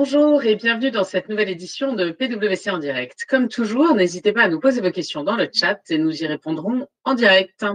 Bonjour 0.00 0.44
et 0.44 0.54
bienvenue 0.54 0.92
dans 0.92 1.02
cette 1.02 1.28
nouvelle 1.28 1.48
édition 1.48 1.92
de 1.92 2.12
PwC 2.12 2.70
en 2.70 2.78
direct. 2.78 3.24
Comme 3.28 3.48
toujours, 3.48 3.96
n'hésitez 3.96 4.32
pas 4.32 4.42
à 4.42 4.48
nous 4.48 4.60
poser 4.60 4.80
vos 4.80 4.92
questions 4.92 5.24
dans 5.24 5.34
le 5.34 5.48
chat 5.52 5.80
et 5.90 5.98
nous 5.98 6.22
y 6.22 6.24
répondrons 6.24 6.86
en 7.02 7.14
direct. 7.14 7.66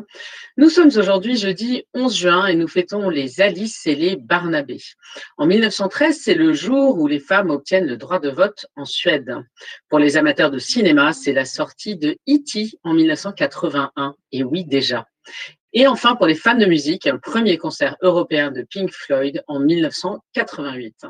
Nous 0.55 0.69
sommes 0.69 0.91
aujourd'hui 0.95 1.35
jeudi 1.35 1.83
11 1.93 2.15
juin 2.15 2.45
et 2.45 2.55
nous 2.55 2.69
fêtons 2.69 3.09
les 3.09 3.41
Alice 3.41 3.85
et 3.87 3.95
les 3.95 4.15
Barnabé. 4.15 4.77
En 5.35 5.47
1913, 5.47 6.17
c'est 6.17 6.33
le 6.33 6.53
jour 6.53 6.97
où 6.97 7.07
les 7.07 7.19
femmes 7.19 7.49
obtiennent 7.49 7.87
le 7.87 7.97
droit 7.97 8.19
de 8.19 8.29
vote 8.29 8.67
en 8.77 8.85
Suède. 8.85 9.35
Pour 9.89 9.99
les 9.99 10.15
amateurs 10.15 10.49
de 10.49 10.59
cinéma, 10.59 11.11
c'est 11.11 11.33
la 11.33 11.43
sortie 11.43 11.97
de 11.97 12.15
E.T. 12.29 12.79
en 12.85 12.93
1981. 12.93 14.15
Et 14.31 14.43
oui, 14.45 14.63
déjà. 14.63 15.09
Et 15.73 15.87
enfin, 15.87 16.15
pour 16.15 16.27
les 16.27 16.35
fans 16.35 16.55
de 16.55 16.67
musique, 16.67 17.05
un 17.05 17.17
premier 17.17 17.57
concert 17.57 17.97
européen 18.01 18.49
de 18.49 18.61
Pink 18.61 18.91
Floyd 18.93 19.43
en 19.47 19.59
1988. 19.59 21.05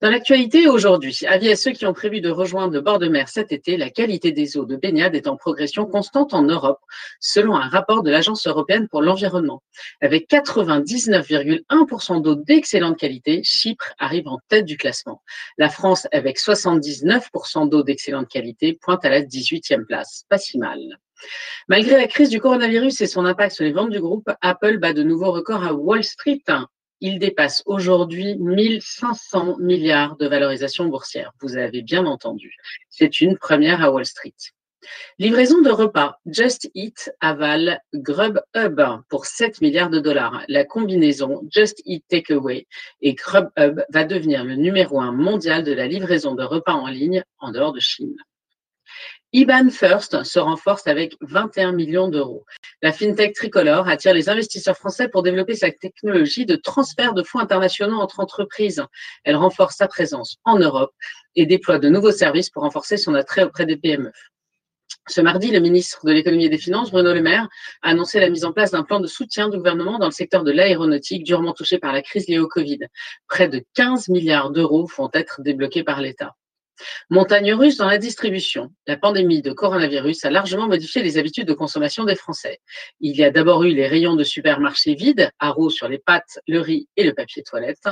Dans 0.00 0.10
l'actualité 0.10 0.66
aujourd'hui, 0.68 1.18
avis 1.26 1.50
à 1.50 1.56
ceux 1.56 1.72
qui 1.72 1.84
ont 1.86 1.92
prévu 1.92 2.20
de 2.20 2.30
rejoindre 2.30 2.72
le 2.72 2.80
bord 2.80 2.98
de 2.98 3.08
mer 3.08 3.28
cet 3.28 3.52
été, 3.52 3.76
la 3.76 3.90
qualité 3.90 4.32
des 4.32 4.56
eaux 4.56 4.64
de 4.64 4.76
baignade 4.76 5.14
est 5.14 5.28
en 5.28 5.36
progression 5.36 5.86
constante 5.86 6.32
en 6.32 6.42
Europe, 6.42 6.80
selon 7.20 7.54
un 7.56 7.68
rapport 7.68 8.02
de 8.02 8.10
l'Agence 8.10 8.46
européenne 8.46 8.88
pour 8.88 9.02
l'environnement. 9.02 9.62
Avec 10.00 10.28
99,1% 10.30 12.22
d'eau 12.22 12.34
d'excellente 12.34 12.98
qualité, 12.98 13.42
Chypre 13.44 13.92
arrive 13.98 14.28
en 14.28 14.38
tête 14.48 14.64
du 14.64 14.76
classement. 14.76 15.22
La 15.58 15.68
France, 15.68 16.06
avec 16.12 16.38
79% 16.38 17.68
d'eau 17.68 17.82
d'excellente 17.82 18.28
qualité, 18.28 18.78
pointe 18.80 19.04
à 19.04 19.10
la 19.10 19.22
18e 19.22 19.84
place. 19.84 20.24
Pas 20.28 20.38
si 20.38 20.58
mal. 20.58 20.78
Malgré 21.68 21.96
la 21.96 22.06
crise 22.06 22.30
du 22.30 22.40
coronavirus 22.40 23.00
et 23.00 23.06
son 23.06 23.26
impact 23.26 23.54
sur 23.54 23.64
les 23.64 23.72
ventes 23.72 23.90
du 23.90 24.00
groupe, 24.00 24.30
Apple 24.40 24.78
bat 24.78 24.92
de 24.92 25.02
nouveaux 25.02 25.32
records 25.32 25.64
à 25.64 25.74
Wall 25.74 26.02
Street 26.02 26.42
il 27.00 27.18
dépasse 27.18 27.62
aujourd'hui 27.66 28.36
1500 28.38 29.56
milliards 29.58 30.16
de 30.16 30.26
valorisation 30.26 30.86
boursière. 30.86 31.32
Vous 31.40 31.56
avez 31.56 31.82
bien 31.82 32.06
entendu. 32.06 32.54
C'est 32.88 33.20
une 33.20 33.36
première 33.38 33.82
à 33.82 33.90
Wall 33.90 34.06
Street. 34.06 34.34
Livraison 35.18 35.60
de 35.60 35.70
repas. 35.70 36.18
Just 36.26 36.70
Eat 36.74 37.12
avale 37.20 37.80
Grubhub 37.92 39.02
pour 39.08 39.26
7 39.26 39.60
milliards 39.60 39.90
de 39.90 40.00
dollars. 40.00 40.42
La 40.48 40.64
combinaison 40.64 41.42
Just 41.50 41.82
Eat 41.84 42.04
Takeaway 42.08 42.66
et 43.02 43.14
Grubhub 43.14 43.84
va 43.90 44.04
devenir 44.04 44.44
le 44.44 44.56
numéro 44.56 45.00
un 45.00 45.12
mondial 45.12 45.64
de 45.64 45.72
la 45.72 45.86
livraison 45.86 46.34
de 46.34 46.44
repas 46.44 46.72
en 46.72 46.88
ligne 46.88 47.22
en 47.38 47.52
dehors 47.52 47.72
de 47.72 47.80
Chine. 47.80 48.16
IBAN 49.32 49.70
First 49.70 50.24
se 50.24 50.40
renforce 50.40 50.88
avec 50.88 51.14
21 51.20 51.70
millions 51.70 52.08
d'euros. 52.08 52.44
La 52.82 52.92
fintech 52.92 53.32
tricolore 53.32 53.86
attire 53.86 54.12
les 54.12 54.28
investisseurs 54.28 54.76
français 54.76 55.08
pour 55.08 55.22
développer 55.22 55.54
sa 55.54 55.70
technologie 55.70 56.46
de 56.46 56.56
transfert 56.56 57.14
de 57.14 57.22
fonds 57.22 57.38
internationaux 57.38 58.00
entre 58.00 58.18
entreprises. 58.18 58.84
Elle 59.22 59.36
renforce 59.36 59.76
sa 59.76 59.86
présence 59.86 60.38
en 60.44 60.58
Europe 60.58 60.90
et 61.36 61.46
déploie 61.46 61.78
de 61.78 61.88
nouveaux 61.88 62.10
services 62.10 62.50
pour 62.50 62.64
renforcer 62.64 62.96
son 62.96 63.14
attrait 63.14 63.44
auprès 63.44 63.66
des 63.66 63.76
PME. 63.76 64.10
Ce 65.08 65.20
mardi, 65.20 65.52
le 65.52 65.60
ministre 65.60 66.04
de 66.04 66.10
l'économie 66.10 66.46
et 66.46 66.48
des 66.48 66.58
finances, 66.58 66.90
Bruno 66.90 67.14
Le 67.14 67.22
Maire, 67.22 67.48
a 67.82 67.90
annoncé 67.90 68.18
la 68.18 68.30
mise 68.30 68.44
en 68.44 68.52
place 68.52 68.72
d'un 68.72 68.82
plan 68.82 68.98
de 68.98 69.06
soutien 69.06 69.48
du 69.48 69.58
gouvernement 69.58 70.00
dans 70.00 70.06
le 70.06 70.12
secteur 70.12 70.42
de 70.42 70.50
l'aéronautique 70.50 71.22
durement 71.22 71.52
touché 71.52 71.78
par 71.78 71.92
la 71.92 72.02
crise 72.02 72.26
liée 72.26 72.40
au 72.40 72.48
Covid. 72.48 72.80
Près 73.28 73.48
de 73.48 73.64
15 73.74 74.08
milliards 74.08 74.50
d'euros 74.50 74.88
vont 74.98 75.10
être 75.12 75.40
débloqués 75.40 75.84
par 75.84 76.00
l'État. 76.00 76.34
Montagne 77.10 77.52
russe 77.54 77.76
dans 77.76 77.86
la 77.86 77.98
distribution. 77.98 78.70
La 78.86 78.96
pandémie 78.96 79.42
de 79.42 79.52
coronavirus 79.52 80.24
a 80.24 80.30
largement 80.30 80.68
modifié 80.68 81.02
les 81.02 81.18
habitudes 81.18 81.48
de 81.48 81.54
consommation 81.54 82.04
des 82.04 82.14
Français. 82.14 82.60
Il 83.00 83.16
y 83.16 83.24
a 83.24 83.30
d'abord 83.30 83.64
eu 83.64 83.74
les 83.74 83.86
rayons 83.86 84.14
de 84.14 84.24
supermarchés 84.24 84.94
vides, 84.94 85.30
haro 85.38 85.70
sur 85.70 85.88
les 85.88 85.98
pâtes, 85.98 86.38
le 86.46 86.60
riz 86.60 86.88
et 86.96 87.04
le 87.04 87.14
papier 87.14 87.42
toilette, 87.42 87.88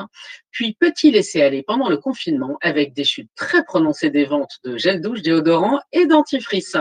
puis 0.50 0.76
petit 0.78 1.10
laissé 1.10 1.42
aller 1.42 1.62
pendant 1.62 1.88
le 1.88 1.96
confinement 1.96 2.58
avec 2.60 2.92
des 2.94 3.04
chutes 3.04 3.30
très 3.36 3.64
prononcées 3.64 4.10
des 4.10 4.24
ventes 4.24 4.58
de 4.64 4.76
gel 4.76 5.00
douche, 5.00 5.22
déodorant 5.22 5.80
et 5.92 6.06
dentifrice. 6.06 6.76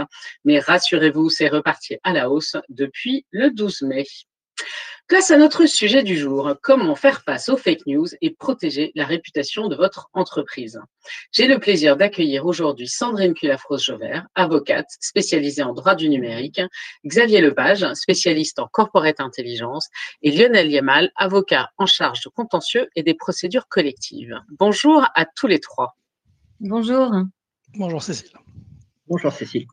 Mais 0.46 0.60
rassurez-vous, 0.60 1.30
c'est 1.30 1.48
reparti 1.48 1.98
à 2.04 2.14
la 2.14 2.30
hausse 2.30 2.56
depuis 2.70 3.26
le 3.31 3.52
12 3.52 3.81
mai. 3.84 4.06
Place 5.07 5.31
à 5.31 5.38
notre 5.38 5.66
sujet 5.68 6.03
du 6.03 6.18
jour, 6.18 6.53
comment 6.62 6.94
faire 6.94 7.22
face 7.22 7.47
aux 7.47 7.56
fake 7.56 7.88
news 7.88 8.07
et 8.19 8.35
protéger 8.35 8.91
la 8.94 9.06
réputation 9.06 9.69
de 9.69 9.75
votre 9.78 10.09
entreprise? 10.12 10.81
J'ai 11.31 11.47
le 11.47 11.59
plaisir 11.59 11.95
d'accueillir 11.95 12.45
aujourd'hui 12.45 12.90
Sandrine 12.90 13.34
Culafros-Jovert, 13.34 14.25
avocate 14.35 14.90
spécialisée 15.00 15.63
en 15.63 15.73
droit 15.73 15.95
du 15.95 16.09
numérique, 16.09 16.59
Xavier 17.06 17.40
Lepage, 17.40 17.85
spécialiste 17.94 18.59
en 18.59 18.68
corporate 18.68 19.22
intelligence, 19.22 19.88
et 20.23 20.31
Lionel 20.31 20.69
Yamal, 20.69 21.09
avocat 21.16 21.69
en 21.78 21.85
charge 21.85 22.25
de 22.25 22.29
contentieux 22.29 22.89
et 22.97 23.03
des 23.03 23.13
procédures 23.13 23.69
collectives. 23.69 24.35
Bonjour 24.59 25.07
à 25.16 25.25
tous 25.25 25.47
les 25.47 25.62
trois. 25.62 25.95
Bonjour. 26.59 27.13
Bonjour 27.75 28.03
Cécile. 28.03 28.34
Bonjour 29.07 29.31
Cécile. 29.31 29.68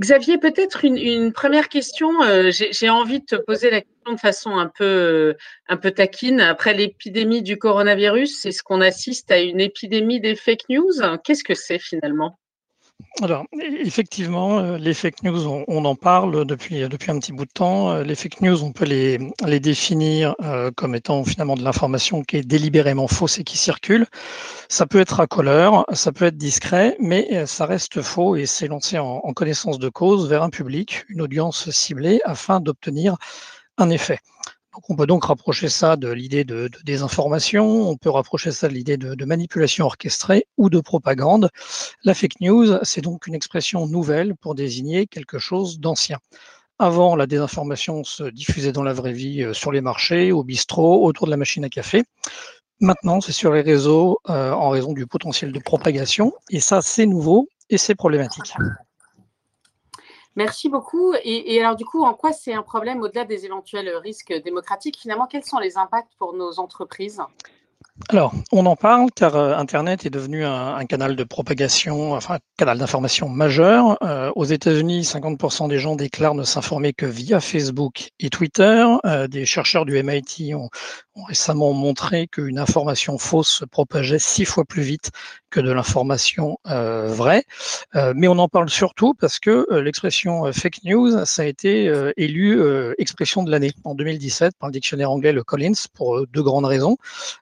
Xavier, 0.00 0.36
peut-être 0.36 0.84
une, 0.84 1.32
première 1.32 1.68
question. 1.70 2.22
Euh, 2.22 2.50
j'ai 2.50 2.90
envie 2.90 3.20
de 3.20 3.24
te 3.24 3.36
poser 3.36 3.70
la 3.70 3.80
question 3.80 4.12
de 4.12 4.20
façon 4.20 4.50
un 4.58 4.68
peu, 4.68 4.84
euh, 4.84 5.34
un 5.68 5.78
peu 5.78 5.90
taquine. 5.90 6.40
Après 6.40 6.74
l'épidémie 6.74 7.42
du 7.42 7.58
coronavirus, 7.58 8.44
est-ce 8.44 8.62
qu'on 8.62 8.82
assiste 8.82 9.30
à 9.30 9.38
une 9.40 9.60
épidémie 9.60 10.20
des 10.20 10.36
fake 10.36 10.68
news? 10.68 10.92
Qu'est-ce 11.24 11.44
que 11.44 11.54
c'est 11.54 11.78
finalement? 11.78 12.38
Alors, 13.22 13.44
effectivement, 13.82 14.58
euh, 14.58 14.76
les 14.76 14.92
fake 14.92 15.22
news, 15.22 15.46
on, 15.46 15.84
en 15.86 15.94
parle 15.94 16.44
depuis, 16.44 16.86
depuis 16.86 17.10
un 17.10 17.18
petit 17.18 17.32
bout 17.32 17.46
de 17.46 17.50
temps. 17.50 17.90
Euh, 17.90 18.02
les 18.02 18.14
fake 18.14 18.42
news, 18.42 18.62
on 18.62 18.72
peut 18.72 18.84
les, 18.84 19.18
définir 19.60 20.34
euh, 20.42 20.70
comme 20.70 20.94
étant 20.94 21.24
finalement 21.24 21.56
de 21.56 21.64
l'information 21.64 22.22
qui 22.22 22.36
est 22.36 22.42
délibérément 22.42 23.08
fausse 23.08 23.38
et 23.38 23.44
qui 23.44 23.56
circule. 23.56 24.06
Ça 24.68 24.86
peut 24.86 25.00
être 25.00 25.20
à 25.20 25.26
couleur, 25.26 25.86
ça 25.94 26.12
peut 26.12 26.26
être 26.26 26.36
discret, 26.36 26.96
mais 27.00 27.46
ça 27.46 27.64
reste 27.64 28.02
faux 28.02 28.36
et 28.36 28.44
c'est 28.44 28.68
lancé 28.68 28.98
en 28.98 29.20
connaissance 29.32 29.78
de 29.78 29.88
cause 29.88 30.28
vers 30.28 30.42
un 30.42 30.50
public, 30.50 31.04
une 31.08 31.22
audience 31.22 31.70
ciblée, 31.70 32.20
afin 32.24 32.60
d'obtenir 32.60 33.16
un 33.78 33.90
effet 33.90 34.18
on 34.88 34.96
peut 34.96 35.06
donc 35.06 35.24
rapprocher 35.24 35.68
ça 35.68 35.96
de 35.96 36.08
l'idée 36.08 36.44
de, 36.44 36.70
désinformation, 36.84 37.88
on 37.88 37.96
peut 37.96 38.10
rapprocher 38.10 38.50
ça 38.50 38.68
de 38.68 38.74
l'idée 38.74 38.96
de, 38.96 39.24
manipulation 39.24 39.86
orchestrée 39.86 40.46
ou 40.56 40.70
de 40.70 40.80
propagande. 40.80 41.50
La 42.04 42.14
fake 42.14 42.40
news, 42.40 42.78
c'est 42.82 43.00
donc 43.00 43.26
une 43.26 43.34
expression 43.34 43.86
nouvelle 43.86 44.34
pour 44.36 44.54
désigner 44.54 45.06
quelque 45.06 45.38
chose 45.38 45.80
d'ancien. 45.80 46.18
Avant, 46.78 47.16
la 47.16 47.26
désinformation 47.26 48.04
se 48.04 48.24
diffusait 48.24 48.72
dans 48.72 48.82
la 48.82 48.92
vraie 48.92 49.14
vie 49.14 49.42
euh, 49.42 49.54
sur 49.54 49.72
les 49.72 49.80
marchés, 49.80 50.30
au 50.30 50.44
bistrot, 50.44 51.06
autour 51.06 51.26
de 51.26 51.30
la 51.30 51.38
machine 51.38 51.64
à 51.64 51.70
café. 51.70 52.04
Maintenant, 52.80 53.22
c'est 53.22 53.32
sur 53.32 53.52
les 53.52 53.62
réseaux 53.62 54.18
euh, 54.28 54.52
en 54.52 54.68
raison 54.68 54.92
du 54.92 55.06
potentiel 55.06 55.52
de 55.52 55.58
propagation. 55.58 56.34
Et 56.50 56.60
ça, 56.60 56.82
c'est 56.82 57.06
nouveau 57.06 57.48
et 57.70 57.78
c'est 57.78 57.94
problématique. 57.94 58.52
Merci 60.36 60.68
beaucoup. 60.68 61.14
Et, 61.24 61.58
alors, 61.60 61.76
du 61.76 61.86
coup, 61.86 62.04
en 62.04 62.12
quoi 62.12 62.32
c'est 62.32 62.52
un 62.52 62.62
problème 62.62 63.00
au-delà 63.00 63.24
des 63.24 63.46
éventuels 63.46 63.88
risques 63.96 64.34
démocratiques? 64.44 64.98
Finalement, 64.98 65.26
quels 65.26 65.44
sont 65.44 65.58
les 65.58 65.78
impacts 65.78 66.14
pour 66.18 66.34
nos 66.34 66.60
entreprises? 66.60 67.22
Alors, 68.10 68.34
on 68.52 68.66
en 68.66 68.76
parle 68.76 69.08
car 69.16 69.34
euh, 69.36 69.56
Internet 69.56 70.04
est 70.04 70.10
devenu 70.10 70.44
un, 70.44 70.84
canal 70.84 71.16
de 71.16 71.24
propagation, 71.24 72.12
enfin 72.12 72.34
un 72.34 72.38
canal 72.58 72.78
d'information 72.78 73.28
majeur. 73.28 73.98
Euh, 74.02 74.30
aux 74.36 74.44
États-Unis, 74.44 75.02
50% 75.02 75.68
des 75.68 75.78
gens 75.78 75.96
déclarent 75.96 76.34
ne 76.34 76.44
s'informer 76.44 76.92
que 76.92 77.06
via 77.06 77.40
Facebook 77.40 78.10
et 78.20 78.28
Twitter. 78.28 78.86
Euh, 79.06 79.26
des 79.28 79.46
chercheurs 79.46 79.86
du 79.86 80.00
MIT 80.00 80.54
ont, 80.54 80.68
récemment 81.26 81.72
montré 81.72 82.28
qu'une 82.28 82.58
information 82.58 83.16
fausse 83.16 83.48
se 83.48 83.64
propageait 83.64 84.18
six 84.18 84.44
fois 84.44 84.66
plus 84.66 84.82
vite 84.82 85.10
que 85.48 85.60
de 85.60 85.72
l'information 85.72 86.58
vraie. 86.66 87.44
Mais 87.94 88.28
on 88.28 88.38
en 88.38 88.48
parle 88.48 88.68
surtout 88.68 89.14
parce 89.14 89.38
que 89.38 89.66
l'expression 89.76 90.52
fake 90.52 90.84
news, 90.84 91.24
ça 91.24 91.40
a 91.40 91.44
été 91.46 91.90
élu 92.18 92.60
expression 92.98 93.42
de 93.44 93.50
l'année 93.50 93.72
en 93.84 93.94
2017 93.94 94.52
par 94.58 94.68
le 94.68 94.74
dictionnaire 94.74 95.10
anglais 95.10 95.32
le 95.32 95.42
Collins 95.42 95.86
pour 95.94 96.26
deux 96.26 96.42
grandes 96.42 96.66
raisons. 96.66 96.98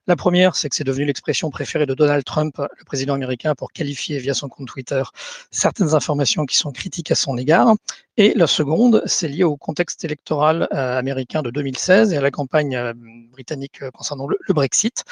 La 0.07 0.15
première, 0.15 0.44
c'est 0.53 0.69
que 0.69 0.77
c'est 0.77 0.85
devenu 0.85 1.05
l'expression 1.05 1.51
préférée 1.51 1.87
de 1.87 1.95
Donald 1.95 2.25
Trump, 2.25 2.57
le 2.59 2.85
président 2.85 3.15
américain, 3.15 3.55
pour 3.55 3.73
qualifier 3.73 4.19
via 4.19 4.35
son 4.35 4.49
compte 4.49 4.69
Twitter 4.69 5.03
certaines 5.51 5.95
informations 5.95 6.47
qui 6.47 6.57
sont 6.57 6.73
critiques 6.73 7.11
à 7.11 7.15
son 7.15 7.37
égard. 7.37 7.75
Et 8.17 8.33
la 8.37 8.47
seconde, 8.47 9.03
c'est 9.07 9.27
lié 9.27 9.43
au 9.43 9.57
contexte 9.57 10.05
électoral 10.05 10.69
euh, 10.73 10.99
américain 10.99 11.43
de 11.43 11.51
2016 11.51 12.13
et 12.13 12.17
à 12.17 12.21
la 12.21 12.31
campagne 12.31 12.77
euh, 12.77 12.93
britannique 13.33 13.83
euh, 13.83 13.91
concernant 13.91 14.29
le, 14.29 14.37
Brexit, 14.55 15.05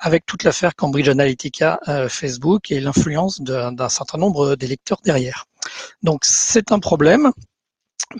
avec 0.00 0.26
toute 0.26 0.42
l'affaire 0.42 0.74
Cambridge 0.74 1.08
Analytica, 1.08 1.78
Facebook 2.08 2.72
et 2.72 2.80
l'influence 2.80 3.40
d'un 3.40 3.88
certain 3.88 4.18
nombre 4.18 4.56
d'électeurs 4.56 4.98
derrière. 5.04 5.44
Donc 6.02 6.20
c'est 6.24 6.72
un 6.72 6.80
problème 6.80 7.30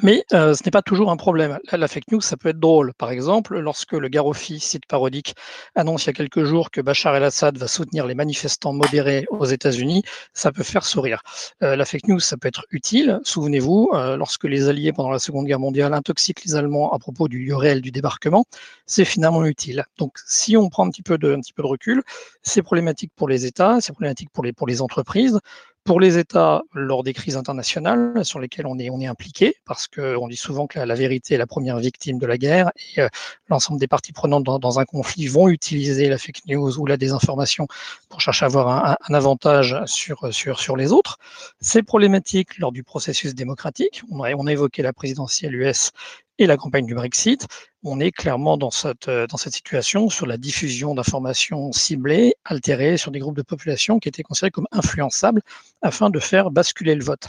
Mais 0.02 0.23
euh, 0.35 0.52
ce 0.52 0.62
n'est 0.64 0.70
pas 0.70 0.82
toujours 0.82 1.11
un 1.11 1.17
problème. 1.17 1.58
La, 1.73 1.88
fake 1.88 2.12
news, 2.12 2.20
ça 2.20 2.37
peut 2.37 2.50
être 2.50 2.61
drôle. 2.61 2.93
Par 2.94 3.11
exemple, 3.11 3.58
lorsque 3.58 3.93
le 3.93 4.08
Garofi, 4.08 4.61
site 4.61 4.85
parodique, 4.87 5.35
annonce 5.75 6.05
il 6.05 6.08
y 6.08 6.11
a 6.11 6.12
quelques 6.12 6.44
jours 6.44 6.70
que 6.70 6.82
Bachar 6.82 7.17
el-Assad 7.17 7.56
va 7.56 7.69
soutenir 7.69 8.06
les 8.06 8.14
manifestants 8.14 8.75
modérés 8.75 9.26
aux 9.31 9.46
États-Unis, 9.46 10.02
ça 10.35 10.52
peut 10.52 10.62
faire 10.62 10.85
sourire. 10.85 11.23
Euh, 11.62 11.75
la 11.75 11.87
fake 11.87 12.06
news, 12.06 12.20
ça 12.20 12.37
peut 12.37 12.49
être 12.49 12.67
utile. 12.70 13.19
Souvenez-vous, 13.25 13.90
euh, 13.94 14.19
lorsque 14.19 14.44
les 14.44 14.69
Alliés, 14.69 14.93
pendant 14.93 15.11
la 15.11 15.19
Seconde 15.19 15.46
Guerre 15.46 15.61
mondiale, 15.61 15.94
intoxiquent 15.94 16.44
les 16.44 16.55
Allemands 16.55 16.93
à 16.93 16.99
propos 16.99 17.26
du 17.29 17.38
lieu 17.38 17.56
réel 17.56 17.81
du 17.81 17.91
débarquement, 17.91 18.44
c'est 18.84 19.06
finalement 19.06 19.46
utile. 19.46 19.84
Donc, 19.96 20.19
si 20.26 20.58
on 20.58 20.69
prend 20.69 20.87
un 20.87 20.91
petit 20.91 21.02
peu 21.02 21.17
de, 21.17 21.32
un 21.32 21.41
petit 21.41 21.55
peu 21.55 21.62
de 21.62 21.69
recul, 21.69 22.02
c'est 22.43 22.62
problématique 22.62 23.12
pour 23.17 23.29
les 23.29 23.46
États, 23.46 23.81
c'est 23.81 23.93
problématique 23.93 24.29
pour 24.34 24.44
les, 24.44 24.52
pour 24.52 24.67
les 24.67 24.82
entreprises 24.82 25.41
pour 25.88 26.00
les 26.00 26.19
États 26.19 26.61
lors 26.75 27.02
des 27.02 27.14
crises 27.14 27.38
internationales 27.38 28.23
sur 28.23 28.40
lesquelles 28.40 28.67
on 28.67 28.79
est, 28.79 29.06
impliqué, 29.06 29.55
parce 29.64 29.88
qu'on 29.88 30.29
dit 30.29 30.37
souvent 30.37 30.67
que 30.67 30.79
la, 30.79 30.94
vérité 30.94 31.32
est 31.32 31.38
la 31.38 31.46
première 31.46 31.79
victime 31.79 32.19
de 32.19 32.26
la 32.26 32.37
guerre, 32.37 32.70
et 32.94 33.00
euh, 33.00 33.08
l'ensemble 33.49 33.81
des 33.81 33.88
parties 33.88 34.12
prenantes 34.12 34.44
dans, 34.44 34.79
un 34.79 34.85
conflit 34.85 35.29
vont 35.29 35.49
utiliser 35.49 36.11
la 36.11 36.19
fake 36.19 36.43
news 36.46 36.79
ou 36.79 36.85
la 36.85 36.99
désinformation 36.99 37.69
pour 38.11 38.20
chercher 38.20 38.44
à 38.44 38.49
avoir 38.49 38.99
un, 39.00 39.14
avantage 39.14 39.79
sur, 39.87 40.31
sur, 40.31 40.61
sur 40.61 40.76
les 40.76 40.93
autres. 40.93 41.17
C'est 41.62 41.82
problématique 41.82 42.58
lors 42.58 42.70
du 42.70 42.82
processus 42.82 43.34
démocratique. 43.34 44.02
On 44.11 44.46
a 44.46 44.52
évoqué 44.52 44.82
la 44.82 44.93
présidentielle 44.93 45.55
US 45.55 45.93
et 46.38 46.46
la 46.46 46.56
campagne 46.56 46.87
du 46.87 46.94
Brexit, 46.94 47.46
on 47.85 48.00
est 48.00 48.11
clairement 48.11 48.56
dans 48.56 48.70
cette, 48.70 49.08
euh, 49.08 49.26
dans 49.26 49.37
cette 49.37 49.52
situation 49.52 50.08
sur 50.08 50.26
la 50.26 50.37
diffusion 50.37 50.94
d'informations 50.94 51.73
ciblées, 51.73 52.35
altérées 52.44 52.96
sur 52.96 53.11
des 53.11 53.19
groupes 53.19 53.37
de 53.37 53.43
population 53.43 53.99
qui 53.99 54.08
étaient 54.08 54.23
considérés 54.23 54.50
comme 54.50 54.69
influençables 54.73 55.43
afin 55.82 56.11
de 56.11 56.19
faire 56.19 56.50
basculer 56.50 56.94
le 56.94 57.05
vote. 57.05 57.29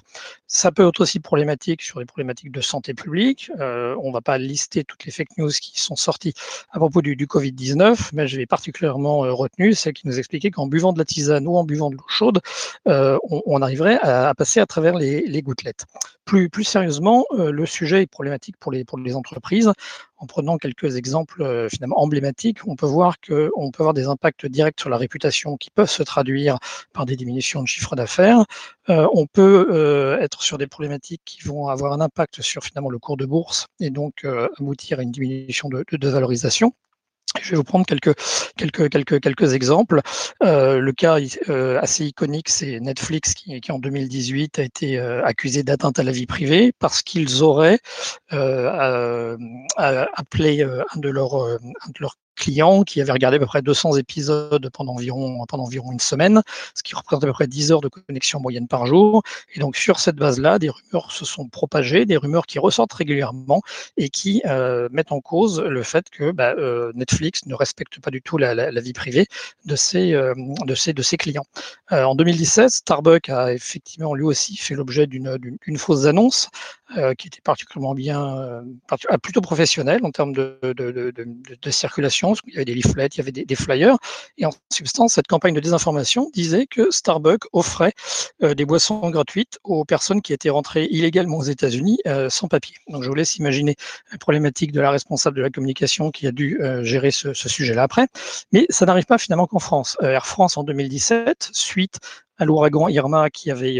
Ça 0.52 0.72
peut 0.72 0.88
être 0.88 1.00
aussi 1.02 1.20
problématique 1.20 1.84
sur 1.84 2.00
les 2.00 2.08
problématiques 2.08 2.52
de 2.52 2.60
santé 2.60 2.96
publique. 2.96 3.52
Euh, 3.60 3.96
on 4.02 4.08
ne 4.08 4.14
va 4.14 4.22
pas 4.22 4.40
lister 4.40 4.84
toutes 4.84 5.06
les 5.06 5.12
fake 5.12 5.38
news 5.38 5.52
qui 5.52 5.80
sont 5.80 5.96
sorties 5.96 6.34
à 6.72 6.80
propos 6.80 7.04
du, 7.04 7.16
du 7.16 7.28
Covid-19, 7.28 8.10
mais 8.14 8.28
je 8.28 8.36
vais 8.36 8.48
particulièrement 8.48 9.26
euh, 9.26 9.32
retenu 9.32 9.76
celle 9.76 9.94
qui 9.94 10.08
nous 10.08 10.18
expliquait 10.18 10.50
qu'en 10.50 10.66
buvant 10.66 10.92
de 10.92 10.98
la 10.98 11.06
tisane 11.06 11.48
ou 11.48 11.56
en 11.56 11.64
buvant 11.64 11.92
de 11.92 11.98
l'eau 11.98 12.06
chaude, 12.08 12.42
euh, 12.88 13.20
on, 13.30 13.62
arriverait 13.62 14.00
à, 14.02 14.34
passer 14.34 14.60
à 14.60 14.66
travers 14.66 14.96
les, 14.96 15.42
gouttelettes. 15.44 15.86
Plus, 16.26 16.50
sérieusement, 16.64 17.26
le 17.36 17.66
sujet 17.66 18.04
est 18.04 18.08
problématique 18.08 18.56
pour 18.60 18.72
les, 18.72 18.86
pour 18.86 19.00
les 19.00 19.16
entreprises 19.16 19.72
en 20.18 20.28
prenant 20.28 20.58
quelques 20.58 20.96
exemples 20.96 21.68
finalement 21.72 22.00
emblématiques, 22.00 22.60
on 22.68 22.76
peut 22.76 22.86
voir 22.86 23.16
qu'on 23.26 23.72
peut 23.72 23.82
avoir 23.82 23.94
des 23.94 24.06
impacts 24.06 24.46
directs 24.46 24.80
sur 24.80 24.90
la 24.90 24.98
réputation 24.98 25.58
qui 25.58 25.72
peuvent 25.72 25.90
se 25.90 26.04
traduire 26.04 26.60
par 26.94 27.06
des 27.06 27.16
diminutions 27.16 27.64
de 27.64 27.68
chiffre 27.68 27.96
d'affaires. 27.96 28.44
On 28.90 29.28
peut 29.28 29.68
euh, 29.72 30.20
sur 30.42 30.58
des 30.58 30.68
problématiques 30.68 31.22
qui 31.26 31.44
vont 31.44 31.68
avoir 31.68 31.94
un 31.94 32.02
impact 32.02 32.42
sur 32.42 32.64
finalement 32.64 32.90
le 32.90 33.00
cours 33.00 33.18
de 33.18 33.26
bourse 33.26 33.68
et 33.80 33.90
donc 33.90 34.26
aboutir 34.58 35.00
à 35.00 35.04
une 35.04 35.12
diminution 35.12 35.70
de, 35.70 35.86
de 35.92 36.10
valorisation. 36.10 36.74
Je 37.40 37.52
vais 37.52 37.58
vous 37.58 37.64
prendre 37.64 37.86
quelques, 37.86 38.16
quelques, 38.58 38.90
quelques, 38.90 39.22
quelques 39.22 39.54
exemples. 39.54 40.02
Euh, 40.44 40.80
le 40.80 40.92
cas 40.94 41.20
euh, 41.48 41.80
assez 41.80 42.06
iconique, 42.06 42.50
c'est 42.50 42.80
Netflix 42.80 43.36
qui, 43.36 43.62
qui, 43.62 43.72
en 43.72 43.78
2018 43.78 44.58
a 44.58 44.64
été 44.64 44.98
euh, 44.98 45.24
accusé 45.24 45.62
d'atteinte 45.62 46.00
à 46.00 46.04
la 46.04 46.12
vie 46.12 46.26
privée 46.26 46.72
parce 46.80 47.04
qu'ils 47.04 47.44
auraient 47.44 47.80
euh, 48.34 49.38
appelé 49.78 50.64
un 50.64 51.00
de 51.00 51.10
leurs, 51.10 51.60
clients 52.40 52.84
qui 52.84 53.02
avait 53.02 53.12
regardé 53.12 53.38
à 53.38 53.40
peu 53.40 53.46
près 53.46 53.62
200 53.62 53.98
épisodes 53.98 54.70
pendant 54.74 54.94
environ, 54.94 55.46
pendant 55.48 55.66
environ 55.66 55.92
une 55.92 56.00
semaine, 56.00 56.42
ce 56.74 56.82
qui 56.82 56.96
représente 56.96 57.24
à 57.24 57.28
peu 57.28 57.34
près 57.34 57.48
10 57.48 57.72
heures 57.72 57.82
de 57.82 57.90
connexion 57.90 58.40
moyenne 58.40 58.68
par 58.68 58.88
jour. 58.88 59.22
Et 59.54 59.60
donc 59.60 59.76
sur 59.76 60.00
cette 60.00 60.16
base-là, 60.16 60.58
des 60.58 60.70
rumeurs 60.70 61.12
se 61.12 61.26
sont 61.26 61.48
propagées, 61.48 62.06
des 62.06 62.18
rumeurs 62.18 62.48
qui 62.48 62.58
ressortent 62.58 62.94
régulièrement 62.94 63.62
et 63.98 64.10
qui 64.10 64.42
euh, 64.46 64.88
mettent 64.92 65.12
en 65.12 65.22
cause 65.22 65.60
le 65.60 65.84
fait 65.84 66.10
que 66.10 66.32
bah, 66.32 66.54
euh, 66.58 66.92
Netflix 66.96 67.46
ne 67.46 67.54
respecte 67.54 68.00
pas 68.00 68.12
du 68.12 68.22
tout 68.22 68.38
la, 68.38 68.70
vie 68.80 68.94
privée 68.94 69.28
de 69.66 69.76
ses, 69.76 70.14
euh, 70.14 70.34
de 70.66 70.76
ses, 70.76 70.94
de 70.94 71.02
ses 71.02 71.18
clients. 71.18 71.46
En 71.92 72.16
2017, 72.16 72.70
Starbucks 72.70 73.30
a 73.30 73.54
effectivement 73.54 74.14
lui 74.14 74.24
aussi 74.24 74.56
fait 74.56 74.76
l'objet 74.76 75.08
d'une 75.08 75.78
fausse 75.78 76.06
annonce 76.06 76.50
qui 77.18 77.28
était 77.28 77.42
particulièrement 77.42 77.94
bien, 77.94 78.64
plutôt 79.22 79.42
professionnelle 79.42 80.02
en 80.04 80.12
termes 80.12 80.34
de, 80.34 80.58
de, 80.64 80.74
de, 80.74 81.12
de 81.12 81.72
il 82.48 82.54
y 82.54 82.56
avait 82.58 82.66
des 82.66 82.74
leaflets, 82.74 83.08
il 83.08 83.18
y 83.18 83.22
avait 83.22 83.32
des, 83.32 83.56
flyers. 83.56 83.98
Et 84.38 84.46
en 84.46 84.52
substance, 84.72 85.14
cette 85.14 85.28
campagne 85.28 85.54
de 85.54 85.60
désinformation 85.60 86.30
disait 86.34 86.66
que 86.66 86.92
Starbucks 86.92 87.44
offrait 87.54 87.94
euh, 88.44 88.54
des 88.54 88.66
boissons 88.66 89.10
gratuites 89.10 89.60
aux 89.64 89.86
personnes 89.86 90.22
qui 90.22 90.34
étaient 90.34 90.50
rentrées 90.50 90.88
illégalement 90.92 91.38
aux 91.38 91.44
États-Unis 91.44 92.00
euh, 92.08 92.30
sans 92.30 92.48
papier. 92.48 92.76
Donc 92.88 93.04
je 93.04 93.10
vous 93.10 93.16
laisse 93.16 93.36
imaginer 93.38 93.76
la 94.12 94.18
problématique 94.18 94.72
de 94.72 94.82
la 94.82 94.92
responsable 94.92 95.38
de 95.38 95.42
la 95.42 95.50
communication 95.50 96.12
qui 96.12 96.28
a 96.28 96.32
dû 96.32 96.60
euh, 96.62 96.84
gérer 96.84 97.12
ce, 97.12 97.34
ce 97.34 97.50
sujet-là 97.50 97.84
après. 97.84 98.08
Mais 98.52 98.66
ça 98.70 98.86
n'arrive 98.86 99.06
pas 99.06 99.18
finalement 99.18 99.48
qu'en 99.48 99.60
France. 99.60 99.98
Air 100.02 100.26
France 100.26 100.58
en 100.58 100.64
2017, 100.64 101.50
suite 101.54 102.00
à 102.40 102.46
l'ouragan 102.46 102.88
Irma 102.88 103.30
qui 103.30 103.52
avait 103.52 103.80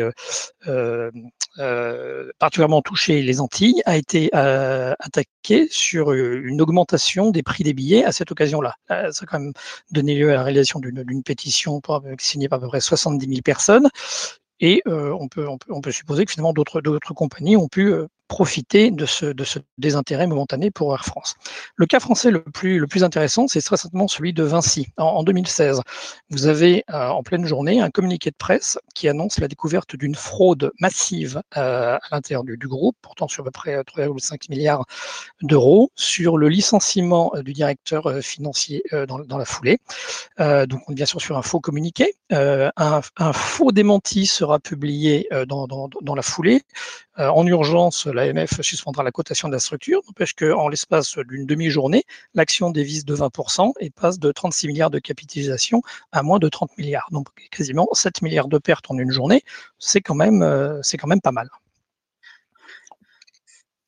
euh, 0.68 1.12
euh, 1.58 2.00
euh, 2.00 2.32
particulièrement 2.40 2.82
touché 2.82 3.22
les 3.22 3.42
Antilles, 3.42 3.82
a 3.86 3.98
été 3.98 4.30
attaqué 4.34 5.68
sur 5.72 6.14
une 6.14 6.62
augmentation 6.62 7.32
des 7.32 7.44
prix 7.44 7.64
des 7.64 7.74
billets 7.74 8.04
à 8.06 8.12
cette 8.12 8.32
occasion-là. 8.32 8.76
Ça 8.88 9.10
a 9.22 9.26
quand 9.26 9.40
même 9.40 9.54
donné 9.92 10.16
lieu 10.16 10.30
à 10.32 10.36
la 10.36 10.44
réalisation 10.44 10.80
d'une 10.80 11.24
pétition 11.24 11.82
signée 12.20 12.50
par 12.50 12.60
à 12.60 12.62
peu 12.62 12.68
près 12.68 12.82
70 12.82 13.28
000 13.28 13.42
personnes. 13.42 13.90
Et 14.60 14.82
on, 14.86 15.28
peut, 15.28 15.48
on, 15.48 15.58
peut, 15.58 15.74
on 15.74 15.82
peut 15.82 15.92
supposer 15.92 16.26
que 16.26 16.32
finalement 16.32 16.54
d'autres 16.54 17.14
compagnies 17.14 17.58
ont 17.58 17.68
pu 17.68 17.94
profiter 18.30 18.92
de 18.92 19.06
ce, 19.06 19.26
de 19.26 19.44
ce 19.44 19.60
désintérêt 19.78 20.28
momentané 20.28 20.72
pour 20.72 20.94
Air 20.94 21.04
France. 21.04 21.36
Le 21.76 21.86
cas 21.86 22.00
français 22.00 22.32
le 22.32 22.42
plus, 22.42 22.80
le 22.80 22.88
plus 22.88 23.04
intéressant, 23.04 23.48
c'est 23.48 23.62
très 23.62 23.76
certainement 23.76 24.08
celui 24.08 24.32
de 24.32 24.44
Vinci. 24.44 24.88
En, 24.98 25.04
en 25.04 25.24
2016, 25.24 25.82
vous 26.30 26.46
avez 26.46 26.86
euh, 26.92 27.10
en 27.10 27.24
pleine 27.24 27.46
journée 27.46 27.82
un 27.82 27.90
communiqué 27.90 28.30
de 28.30 28.36
presse 28.38 28.78
qui 28.96 29.10
annonce 29.10 29.40
la 29.40 29.48
découverte 29.48 29.96
d'une 29.96 30.16
fraude 30.16 30.72
massive 30.80 31.42
euh, 31.58 31.98
à 31.98 32.16
l'intérieur 32.16 32.44
du, 32.44 32.56
du, 32.56 32.68
groupe, 32.68 32.96
portant 33.02 33.28
sur 33.28 33.42
à 33.42 33.46
peu 33.46 33.52
près 33.52 33.82
3,5 33.82 34.50
milliards 34.50 34.86
d'euros, 35.42 35.92
sur 35.96 36.38
le 36.38 36.50
licenciement 36.50 37.32
euh, 37.36 37.42
du 37.42 37.54
directeur 37.54 38.08
euh, 38.08 38.22
financier 38.22 38.84
euh, 38.94 39.06
dans, 39.06 39.20
dans, 39.20 39.38
la 39.38 39.46
foulée. 39.46 39.80
donc 40.38 40.82
on 40.88 40.92
est 40.92 40.96
bien 40.96 41.06
sûr 41.06 41.22
sur 41.22 41.38
un 41.38 41.42
faux 41.42 41.60
communiqué. 41.60 42.14
Un, 42.32 43.02
un, 43.18 43.34
faux 43.34 43.72
démenti 43.72 44.28
sera 44.28 44.60
publié 44.60 45.28
dans, 45.48 45.66
dans, 45.66 45.90
dans 46.02 46.16
la 46.16 46.22
foulée. 46.22 46.62
En 47.20 47.46
urgence, 47.46 48.06
l'AMF 48.06 48.62
suspendra 48.62 49.04
la 49.04 49.12
cotation 49.12 49.50
de 49.50 49.54
la 49.54 49.60
structure, 49.60 50.02
n'empêche 50.08 50.34
qu'en 50.34 50.70
l'espace 50.70 51.18
d'une 51.18 51.46
demi-journée, 51.46 52.06
l'action 52.34 52.70
dévise 52.70 53.04
de 53.04 53.16
20% 53.16 53.74
et 53.80 53.90
passe 53.90 54.20
de 54.20 54.32
36 54.32 54.68
milliards 54.68 54.90
de 54.90 55.00
capitalisation 55.00 55.82
à 56.12 56.24
moins 56.24 56.40
de 56.40 56.48
30 56.48 56.78
milliards. 56.78 57.08
Donc 57.12 57.28
quasiment 57.52 57.88
7 57.92 58.22
milliards 58.22 58.48
de 58.48 58.58
pertes 58.58 58.90
en 58.90 58.98
une 58.98 59.12
journée, 59.12 59.44
c'est 59.80 60.02
quand 60.02 60.16
même, 60.16 60.42
euh, 60.42 60.80
c'est 60.82 60.98
quand 60.98 61.08
même 61.08 61.22
pas 61.22 61.32
mal. 61.32 61.50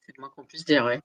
C'est 0.05 0.13
le 0.17 0.21
moins 0.21 0.31
qu'on 0.35 0.43
puisse 0.43 0.65
dire, 0.65 0.85
oui. 0.85 0.99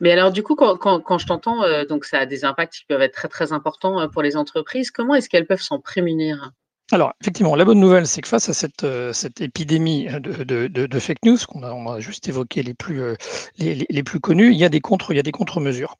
Mais 0.00 0.12
alors, 0.12 0.30
du 0.30 0.42
coup, 0.42 0.54
quand, 0.54 1.18
je 1.18 1.26
t'entends, 1.26 1.64
euh, 1.64 1.84
donc 1.84 2.04
ça 2.04 2.18
a 2.18 2.26
des 2.26 2.44
impacts 2.44 2.74
qui 2.74 2.84
peuvent 2.84 3.02
être 3.02 3.14
très, 3.14 3.28
très 3.28 3.52
importants 3.52 4.00
euh, 4.00 4.08
pour 4.08 4.22
les 4.22 4.36
entreprises. 4.36 4.90
Comment 4.90 5.14
est-ce 5.14 5.28
qu'elles 5.28 5.46
peuvent 5.46 5.62
s'en 5.62 5.80
prémunir? 5.80 6.52
Alors, 6.92 7.14
effectivement, 7.22 7.56
la 7.56 7.64
bonne 7.64 7.80
nouvelle, 7.80 8.06
c'est 8.06 8.20
que 8.20 8.28
face 8.28 8.50
à 8.50 8.52
cette, 8.52 8.84
euh, 8.84 9.14
cette 9.14 9.40
épidémie 9.40 10.06
de, 10.06 10.44
de, 10.44 10.66
de, 10.68 10.98
fake 10.98 11.24
news, 11.24 11.38
qu'on 11.48 11.62
a, 11.62 11.72
on 11.72 11.90
a 11.90 11.98
juste 11.98 12.28
évoqué 12.28 12.62
les 12.62 12.74
plus, 12.74 13.02
euh, 13.02 13.14
les, 13.56 13.86
les, 13.88 14.02
plus 14.02 14.20
connus, 14.20 14.52
il 14.52 14.58
y 14.58 14.64
a 14.64 14.68
des 14.68 14.80
contre, 14.80 15.10
il 15.10 15.16
y 15.16 15.18
a 15.18 15.22
des 15.22 15.32
contre-mesures. 15.32 15.96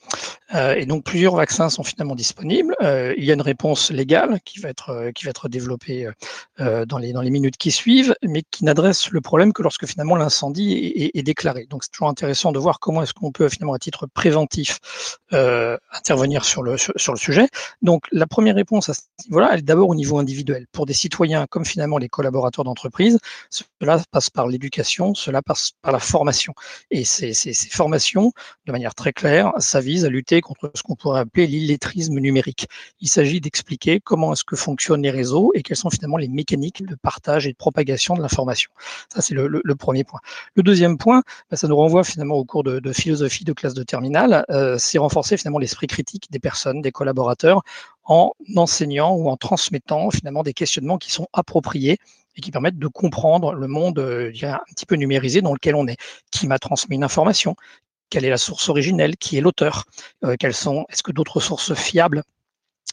Euh, 0.55 0.75
et 0.75 0.87
donc, 0.87 1.05
plusieurs 1.05 1.35
vaccins 1.35 1.69
sont 1.69 1.83
finalement 1.83 2.15
disponibles. 2.15 2.77
Euh, 2.83 3.15
il 3.17 3.25
y 3.25 3.31
a 3.31 3.35
une 3.35 3.41
réponse 3.41 3.91
légale 3.91 4.41
qui 4.45 4.61
va 4.61 4.69
être, 4.69 4.91
euh, 4.91 5.11
qui 5.11 5.25
va 5.25 5.31
être 5.31 5.49
développée 5.49 6.09
dans, 6.59 6.99
les, 6.99 7.13
dans 7.13 7.21
les 7.21 7.31
minutes 7.31 7.57
qui 7.57 7.71
suivent, 7.71 8.15
mais 8.23 8.43
qui 8.51 8.65
n'adresse 8.65 9.11
le 9.11 9.21
problème 9.21 9.53
que 9.53 9.63
lorsque 9.63 9.87
finalement 9.87 10.17
l'incendie 10.17 10.73
est, 10.73 11.19
est, 11.19 11.23
déclaré. 11.23 11.67
Donc, 11.69 11.85
c'est 11.85 11.91
toujours 11.91 12.09
intéressant 12.09 12.53
de 12.53 12.59
voir 12.59 12.79
comment 12.79 13.03
est-ce 13.03 13.15
qu'on 13.15 13.33
peut 13.33 13.49
finalement, 13.49 13.75
à 13.75 13.79
titre 13.79 14.07
préventif, 14.07 14.79
intervenir 15.31 16.45
sur 16.45 16.63
le, 16.63 16.77
sur, 16.77 17.13
le 17.13 17.19
sujet. 17.19 17.49
Donc, 17.83 18.05
la 18.13 18.27
première 18.27 18.55
réponse 18.55 18.89
à 18.89 18.95
ce 18.95 19.01
niveau-là, 19.27 19.51
elle 19.53 19.61
est 19.61 19.63
d'abord 19.63 19.89
au 19.89 19.95
niveau 19.95 20.19
individuel 20.19 20.67
pour 20.75 20.85
des 20.85 20.93
citoyens 20.93 21.47
comme 21.49 21.65
finalement 21.65 21.97
les 21.97 22.09
collaborateurs 22.09 22.65
d'entreprise, 22.65 23.19
cela 23.49 24.03
passe 24.11 24.29
par 24.29 24.49
l'éducation, 24.49 25.15
cela 25.15 25.41
passe 25.41 25.73
par 25.81 25.93
la 25.93 26.01
formation. 26.01 26.53
Et 26.91 27.05
ces, 27.05 27.33
formations, 27.71 28.33
de 28.67 28.73
manière 28.73 28.95
très 28.95 29.13
claire, 29.13 29.53
ça 29.59 29.81
vise 29.81 30.05
à 30.05 30.09
lutter 30.09 30.41
contre 30.41 30.71
ce 30.75 30.83
qu'on 30.83 30.97
pourrait 30.97 31.21
appeler 31.21 31.47
l'illettrisme 31.47 32.19
numérique. 32.19 32.67
Il 33.01 33.09
s'agit 33.09 33.41
d'expliquer 33.41 34.01
comment 34.01 34.33
est-ce 34.33 34.45
que 34.45 34.57
fonctionnent 34.57 35.03
les 35.03 35.11
réseaux 35.11 35.53
et 35.55 35.63
quelles 35.63 35.77
sont 35.77 35.91
finalement 35.91 36.17
les 36.17 36.29
mécaniques 36.29 36.85
de 36.85 36.97
partage 36.97 37.47
et 37.47 37.53
de 37.53 37.57
propagation 37.57 38.15
de 38.15 38.23
l'information. 38.23 38.71
Ça, 39.13 39.23
c'est 39.23 39.35
le, 39.35 39.75
premier 39.79 40.05
point. 40.05 40.21
Le 40.55 40.63
deuxième 40.63 40.99
point, 40.99 41.23
bah, 41.51 41.57
ça 41.57 41.69
nous 41.69 41.77
renvoie 41.77 42.05
finalement 42.05 42.35
au 42.35 42.45
cours 42.45 42.65
de, 42.65 42.81
de 42.81 42.93
philosophie 42.93 43.45
de 43.45 43.53
classe 43.53 43.75
de 43.75 43.83
terminale, 43.83 44.45
euh, 44.51 44.77
c'est 44.79 44.99
renforcer 44.99 45.37
finalement 45.37 45.59
l'esprit 45.59 45.87
critique 45.87 46.27
des 46.31 46.41
personnes, 46.41 46.81
des 46.81 46.93
collaborateurs, 46.93 47.63
en 48.05 48.33
enseignant 48.57 49.15
ou 49.15 49.29
en 49.29 49.37
transmettant 49.37 50.11
finalement 50.11 50.43
des 50.43 50.53
questionnements 50.53 50.99
qui 50.99 51.11
sont 51.11 51.27
appropriés 51.33 51.99
et 52.37 52.41
qui 52.41 52.51
permettent 52.51 52.79
de 52.79 52.89
comprendre 52.89 53.53
le 53.55 53.67
monde 53.67 53.99
un 53.99 54.59
petit 54.75 54.87
peu 54.87 54.97
numérisé 54.97 55.41
dans 55.41 55.53
lequel 55.53 55.75
on 55.75 55.87
est. 55.87 55.97
Qui 56.31 56.47
m'a 56.47 56.59
transmis 56.59 56.97
une 56.97 57.05
information? 57.05 57.57
Quelle 58.11 58.25
est 58.25 58.31
la 58.31 58.39
source 58.39 58.69
originelle? 58.69 59.17
Qui 59.17 59.39
est 59.39 59.41
l'auteur? 59.41 59.85
Quelles 60.39 60.55
sont 60.55 60.85
Est-ce 60.89 61.03
que 61.03 61.13
d'autres 61.13 61.41
sources 61.41 61.75
fiables 61.75 62.23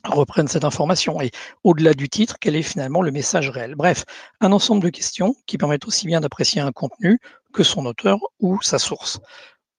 reprennent 0.03 0.47
cette 0.47 0.63
information? 0.63 1.21
Et 1.21 1.31
au-delà 1.63 1.93
du 1.93 2.07
titre, 2.07 2.37
quel 2.39 2.55
est 2.55 2.61
finalement 2.61 3.01
le 3.01 3.11
message 3.11 3.49
réel? 3.49 3.75
Bref, 3.75 4.05
un 4.39 4.51
ensemble 4.51 4.83
de 4.83 4.89
questions 4.89 5.35
qui 5.47 5.57
permettent 5.57 5.87
aussi 5.87 6.07
bien 6.07 6.21
d'apprécier 6.21 6.61
un 6.61 6.71
contenu 6.71 7.19
que 7.51 7.63
son 7.63 7.85
auteur 7.85 8.19
ou 8.39 8.61
sa 8.61 8.79
source. 8.79 9.19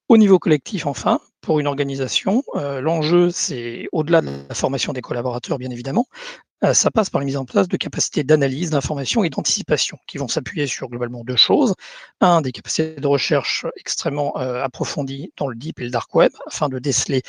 Au 0.09 0.17
niveau 0.17 0.39
collectif, 0.39 0.85
enfin, 0.85 1.19
pour 1.43 1.59
une 1.59 1.67
organisation, 1.67 2.41
euh, 2.55 2.81
l'enjeu, 2.81 3.29
c'est 3.29 3.87
au-delà 3.91 4.21
de 4.21 4.29
la 4.49 4.55
formation 4.55 4.93
des 4.93 5.01
collaborateurs, 5.01 5.59
bien 5.59 5.69
évidemment, 5.69 6.07
euh, 6.63 6.73
ça 6.73 6.89
passe 6.89 7.09
par 7.09 7.19
la 7.19 7.25
mise 7.25 7.35
en 7.35 7.43
place 7.43 7.67
de 7.67 7.75
capacités 7.75 8.23
d'analyse, 8.23 8.69
d'information 8.69 9.25
et 9.25 9.29
d'anticipation 9.29 9.97
qui 10.07 10.17
vont 10.17 10.29
s'appuyer 10.29 10.65
sur 10.65 10.87
globalement 10.87 11.25
deux 11.25 11.35
choses. 11.35 11.75
Un, 12.21 12.41
des 12.41 12.53
capacités 12.53 12.95
de 12.95 13.07
recherche 13.07 13.65
extrêmement 13.75 14.37
euh, 14.37 14.63
approfondies 14.63 15.33
dans 15.37 15.47
le 15.47 15.55
deep 15.55 15.79
et 15.81 15.83
le 15.83 15.89
dark 15.89 16.15
web 16.15 16.31
afin 16.47 16.69
de 16.69 16.79
déceler 16.79 17.21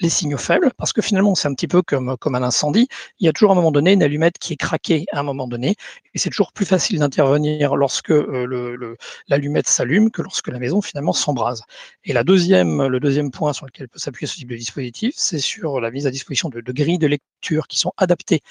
les 0.00 0.08
signaux 0.08 0.38
faibles, 0.38 0.70
parce 0.76 0.92
que 0.92 1.02
finalement, 1.02 1.34
c'est 1.34 1.48
un 1.48 1.54
petit 1.54 1.68
peu 1.68 1.82
comme, 1.82 2.16
comme 2.18 2.34
un 2.34 2.42
incendie. 2.42 2.88
Il 3.18 3.26
y 3.26 3.28
a 3.28 3.32
toujours 3.32 3.50
à 3.50 3.52
un 3.52 3.56
moment 3.56 3.72
donné 3.72 3.92
une 3.92 4.02
allumette 4.02 4.38
qui 4.38 4.54
est 4.54 4.56
craquée 4.56 5.04
à 5.12 5.20
un 5.20 5.22
moment 5.22 5.46
donné, 5.46 5.76
et 6.14 6.18
c'est 6.18 6.30
toujours 6.30 6.52
plus 6.52 6.66
facile 6.66 6.98
d'intervenir 6.98 7.76
lorsque 7.76 8.10
euh, 8.10 8.96
l'allumette 9.28 9.68
s'allume 9.68 10.10
que 10.10 10.22
lorsque 10.22 10.48
la 10.48 10.58
maison 10.58 10.80
finalement 10.80 11.12
s'embrase. 11.12 11.62
Et 12.04 12.12
la 12.12 12.24
deuxième, 12.24 12.86
le 12.86 13.00
deuxième 13.00 13.30
point 13.30 13.52
sur 13.52 13.66
lequel 13.66 13.88
peut 13.88 13.98
s'appuyer 13.98 14.26
ce 14.26 14.36
type 14.36 14.50
de 14.50 14.56
dispositif, 14.56 15.14
c'est 15.16 15.38
sur 15.38 15.80
la 15.80 15.90
mise 15.90 16.06
à 16.06 16.10
disposition 16.10 16.48
de, 16.48 16.60
de 16.60 16.72
grilles 16.72 16.98
de 16.98 17.06
lecture 17.06 17.68
qui 17.68 17.78
sont 17.78 17.92
adaptées 17.96 18.42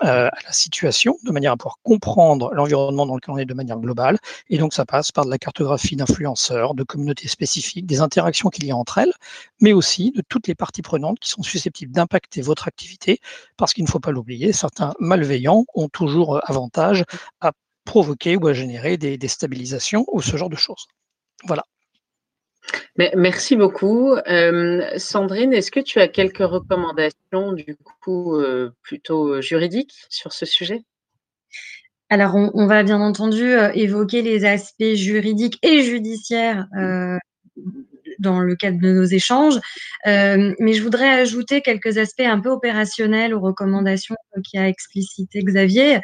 à 0.00 0.30
la 0.44 0.52
situation, 0.52 1.18
de 1.24 1.32
manière 1.32 1.52
à 1.52 1.56
pouvoir 1.56 1.78
comprendre 1.82 2.52
l'environnement 2.52 3.06
dans 3.06 3.14
lequel 3.14 3.34
on 3.34 3.38
est 3.38 3.44
de 3.44 3.54
manière 3.54 3.78
globale. 3.78 4.18
Et 4.50 4.58
donc, 4.58 4.74
ça 4.74 4.84
passe 4.84 5.12
par 5.12 5.24
de 5.24 5.30
la 5.30 5.38
cartographie 5.38 5.96
d'influenceurs, 5.96 6.74
de 6.74 6.82
communautés 6.82 7.28
spécifiques, 7.28 7.86
des 7.86 8.00
interactions 8.00 8.50
qu'il 8.50 8.66
y 8.66 8.70
a 8.70 8.76
entre 8.76 8.98
elles, 8.98 9.12
mais 9.60 9.72
aussi 9.72 10.10
de 10.12 10.22
toutes 10.28 10.48
les 10.48 10.54
parties 10.54 10.82
prenantes 10.82 11.18
qui 11.18 11.30
sont 11.30 11.42
susceptibles 11.42 11.92
d'impacter 11.92 12.42
votre 12.42 12.68
activité, 12.68 13.20
parce 13.56 13.72
qu'il 13.72 13.84
ne 13.84 13.88
faut 13.88 14.00
pas 14.00 14.10
l'oublier, 14.10 14.52
certains 14.52 14.94
malveillants 14.98 15.64
ont 15.74 15.88
toujours 15.88 16.36
euh, 16.36 16.40
avantage 16.44 17.04
à 17.40 17.52
provoquer 17.84 18.36
ou 18.36 18.46
à 18.48 18.52
générer 18.52 18.96
des 18.96 19.16
déstabilisations 19.16 20.04
ou 20.12 20.20
ce 20.20 20.36
genre 20.36 20.50
de 20.50 20.56
choses. 20.56 20.86
Voilà. 21.44 21.64
Merci 23.14 23.56
beaucoup. 23.56 24.14
Euh, 24.14 24.82
Sandrine, 24.96 25.52
est-ce 25.52 25.70
que 25.70 25.80
tu 25.80 26.00
as 26.00 26.08
quelques 26.08 26.38
recommandations 26.38 27.52
du 27.52 27.76
coup 28.02 28.36
euh, 28.36 28.72
plutôt 28.82 29.34
euh, 29.34 29.40
juridiques 29.40 29.94
sur 30.08 30.32
ce 30.32 30.46
sujet? 30.46 30.82
Alors, 32.08 32.34
on, 32.36 32.66
va 32.66 32.84
bien 32.84 33.00
entendu 33.00 33.50
évoquer 33.74 34.22
les 34.22 34.44
aspects 34.44 34.94
juridiques 34.94 35.58
et 35.62 35.82
judiciaires 35.82 36.68
dans 38.18 38.40
le 38.40 38.54
cadre 38.56 38.80
de 38.80 38.92
nos 38.92 39.04
échanges. 39.04 39.58
Euh, 40.06 40.54
mais 40.58 40.72
je 40.72 40.82
voudrais 40.82 41.08
ajouter 41.08 41.60
quelques 41.60 41.98
aspects 41.98 42.20
un 42.20 42.40
peu 42.40 42.50
opérationnels 42.50 43.34
aux 43.34 43.40
recommandations 43.40 44.14
qu'a 44.52 44.68
explicité 44.68 45.42
Xavier. 45.42 45.96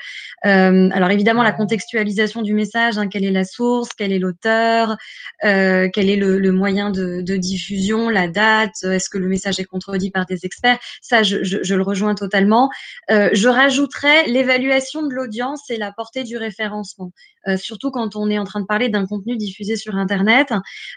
Euh, 0.46 0.88
alors 0.92 1.10
évidemment, 1.10 1.42
la 1.42 1.52
contextualisation 1.52 2.42
du 2.42 2.54
message, 2.54 2.98
hein, 2.98 3.08
quelle 3.08 3.24
est 3.24 3.30
la 3.30 3.44
source, 3.44 3.90
quel 3.96 4.12
est 4.12 4.18
l'auteur, 4.18 4.96
euh, 5.44 5.88
quel 5.92 6.08
est 6.08 6.16
le, 6.16 6.52
moyen 6.52 6.90
de, 6.90 7.36
diffusion, 7.36 8.08
la 8.08 8.28
date, 8.28 8.82
est-ce 8.82 9.08
que 9.08 9.18
le 9.18 9.28
message 9.28 9.58
est 9.60 9.64
contredit 9.64 10.10
par 10.10 10.26
des 10.26 10.44
experts 10.44 10.78
Ça, 11.00 11.22
je, 11.22 11.42
je, 11.42 11.74
le 11.74 11.82
rejoins 11.82 12.14
totalement. 12.14 12.70
Je 13.08 13.48
rajouterais 13.48 14.26
l'évaluation 14.26 15.06
de 15.06 15.14
l'audience 15.14 15.70
et 15.70 15.76
la 15.76 15.92
portée 15.92 16.24
du 16.24 16.36
référencement. 16.36 17.12
Euh, 17.48 17.56
surtout 17.56 17.90
quand 17.90 18.16
on 18.16 18.30
est 18.30 18.38
en 18.38 18.44
train 18.44 18.60
de 18.60 18.66
parler 18.66 18.88
d'un 18.88 19.06
contenu 19.06 19.36
diffusé 19.36 19.76
sur 19.76 19.96
Internet. 19.96 20.52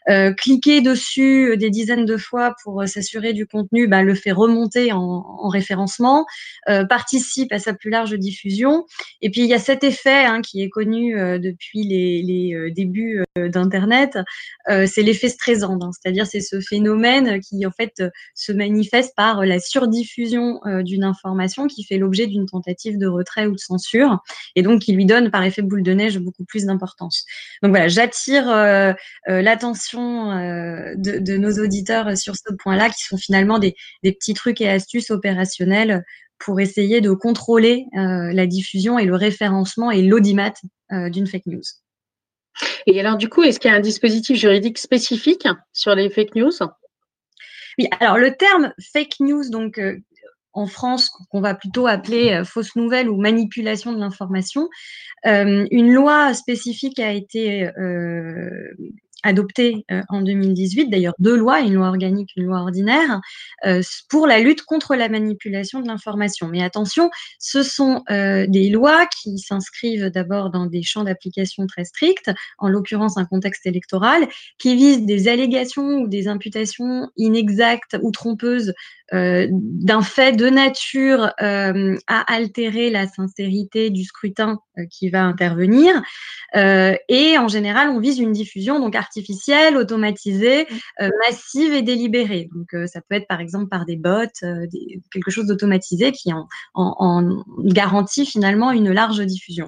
Euh, 0.10 0.34
cliquer 0.34 0.82
dessus 0.82 1.52
euh, 1.52 1.58
des 1.58 1.70
dizaines 1.70 2.06
de 2.06 2.18
fois 2.18 2.56
pour 2.64 2.88
s'assurer 2.88 3.34
du 3.34 3.48
contenu 3.48 3.88
bah, 3.88 4.04
le 4.04 4.14
fait 4.16 4.32
remonter 4.32 4.92
en, 4.92 5.00
en 5.00 5.50
référencement, 5.50 6.26
participe 6.90 7.52
à 7.52 7.60
sa 7.60 7.74
plus 7.74 7.90
large 7.90 8.14
diffusion. 8.14 8.86
Et 9.22 9.30
puis 9.30 9.42
il 9.42 9.48
y 9.48 9.54
a 9.54 9.60
cet 9.60 9.84
effet 9.84 10.26
hein, 10.26 10.42
qui 10.42 10.62
est 10.62 10.70
connu 10.70 11.14
depuis 11.40 11.84
les 11.84 12.72
débuts 12.72 13.25
d'Internet, 13.38 14.18
c'est 14.68 15.02
l'effet 15.02 15.30
stressant, 15.30 15.78
hein. 15.82 15.92
c'est-à-dire 15.92 16.26
c'est 16.26 16.42
ce 16.42 16.60
phénomène 16.60 17.40
qui 17.42 17.66
en 17.66 17.72
fait 17.72 18.04
se 18.34 18.52
manifeste 18.52 19.14
par 19.16 19.46
la 19.46 19.60
surdiffusion 19.60 20.62
d'une 20.84 21.04
information 21.04 21.68
qui 21.68 21.84
fait 21.84 21.98
l'objet 21.98 22.28
d'une 22.28 22.46
tentative 22.46 22.98
de 22.98 23.08
retrait 23.08 23.48
ou 23.48 23.54
de 23.54 23.60
censure, 23.60 24.20
et 24.56 24.62
donc 24.62 24.82
qui 24.82 24.94
lui 24.94 25.06
donne 25.06 25.32
par 25.32 25.44
effet 25.44 25.62
boule 25.62 25.84
de 25.84 25.94
neige 25.94 26.20
beaucoup 26.20 26.46
plus 26.46 26.66
d'importance. 26.66 27.26
Donc 27.62 27.72
voilà, 27.72 27.88
j'attire 27.88 28.50
euh, 28.50 28.94
euh, 29.30 29.42
l'attention 29.42 30.32
euh, 30.32 30.94
de, 30.98 31.38
nos 31.38 31.64
auditeurs 31.64 32.18
sur 32.18 32.36
ce 32.36 32.54
point-là, 32.54 32.90
qui 32.90 33.04
sont 33.04 33.18
finalement 33.18 33.60
des, 33.60 33.76
petits 34.04 34.34
trucs 34.34 34.62
et 34.62 34.70
astuces 34.70 35.12
opérationnels 35.12 36.04
pour 36.40 36.60
essayer 36.60 37.02
de 37.02 37.12
contrôler 37.12 37.86
la 37.94 38.46
diffusion 38.46 39.00
et 39.00 39.06
le 39.06 39.16
référencement 39.16 39.90
et 39.90 40.02
l'audimat 40.02 40.54
d'une 40.92 41.28
fake 41.28 41.46
news. 41.48 41.64
Et 42.88 43.00
alors 43.00 43.18
du 43.18 43.30
coup, 43.30 43.44
est-ce 43.44 43.60
qu'il 43.60 43.72
y 43.72 43.74
a 43.74 43.78
un 43.78 43.82
dispositif 43.82 44.38
juridique 44.38 44.78
spécifique 44.78 45.48
sur 45.74 45.96
les 45.96 46.10
fake 46.10 46.36
news? 46.36 46.52
Oui, 47.78 47.88
alors 48.00 48.18
le 48.18 48.36
terme 48.36 48.74
fake 48.94 49.20
news, 49.20 49.50
donc 49.50 49.80
en 50.56 50.68
France 50.68 51.12
qu'on 51.30 51.42
va 51.42 51.54
plutôt 51.54 51.86
appeler 51.86 52.32
euh, 52.32 52.44
fausse 52.44 52.76
nouvelle 52.76 53.10
ou 53.10 53.18
manipulation 53.18 53.92
de 53.92 54.00
l'information. 54.00 54.70
Euh, 55.26 55.68
une 55.70 55.94
loi 55.94 56.34
spécifique 56.34 57.00
a 57.00 57.12
été 57.12 57.70
euh, 59.26 59.30
adoptée 59.30 59.86
en 60.10 60.22
2018, 60.22 60.90
d'ailleurs 60.90 61.14
deux 61.20 61.36
lois, 61.36 61.60
une 61.60 61.74
loi 61.74 61.88
organique, 61.88 62.32
une 62.36 62.46
loi 62.46 62.60
ordinaire, 62.60 63.22
pour 64.10 64.28
la 64.28 64.40
lutte 64.40 64.64
contre 64.64 64.96
la 64.96 65.10
manipulation 65.10 65.82
de 65.82 65.88
l'information. 65.88 66.48
Mais 66.48 66.64
attention, 66.64 67.10
ce 67.40 67.64
sont 67.64 68.04
des 68.10 68.70
lois 68.70 69.08
qui 69.08 69.38
s'inscrivent 69.40 70.10
d'abord 70.10 70.52
dans 70.52 70.66
des 70.66 70.84
champs 70.84 71.04
d'application 71.04 71.68
très 71.68 71.86
stricts, 71.86 72.32
en 72.60 72.70
l'occurrence 72.70 73.18
un 73.18 73.26
contexte 73.26 73.66
électoral, 73.66 74.28
qui 74.58 74.76
visent 74.76 75.06
des 75.06 75.28
allégations 75.28 76.00
ou 76.00 76.08
des 76.08 76.28
imputations 76.28 77.10
inexactes 77.18 77.98
ou 78.02 78.12
trompeuses 78.12 78.74
euh, 79.14 79.48
d'un 79.52 80.02
fait 80.02 80.32
de 80.36 80.50
nature 80.50 81.32
euh, 81.40 81.96
à 82.08 82.34
altérer 82.34 82.90
la 82.90 83.08
sincérité 83.08 83.92
du 83.92 84.04
scrutin 84.04 84.58
euh, 84.80 84.86
qui 84.90 85.12
va 85.12 85.24
intervenir. 85.24 86.02
et 86.56 87.38
en 87.38 87.48
général, 87.48 87.90
on 87.90 88.00
vise 88.00 88.18
une 88.18 88.32
diffusion 88.32 88.80
donc 88.80 88.96
artificielle, 88.96 89.76
automatisée, 89.76 90.66
mmh. 90.72 91.10
massive 91.28 91.74
et 91.74 91.82
délibérée. 91.82 92.50
Donc, 92.56 92.88
ça 92.88 93.02
peut 93.02 93.16
être 93.16 93.28
par 93.28 93.42
exemple 93.42 93.68
par 93.68 93.86
des 93.86 93.98
bots, 93.98 94.32
quelque 95.12 95.32
chose 95.32 95.48
d'automatisé 95.48 96.14
qui 96.14 96.32
en, 96.32 96.48
en, 96.74 97.44
garantit 97.60 98.26
finalement 98.26 98.72
une 98.72 98.94
large 98.94 99.20
diffusion. 99.20 99.68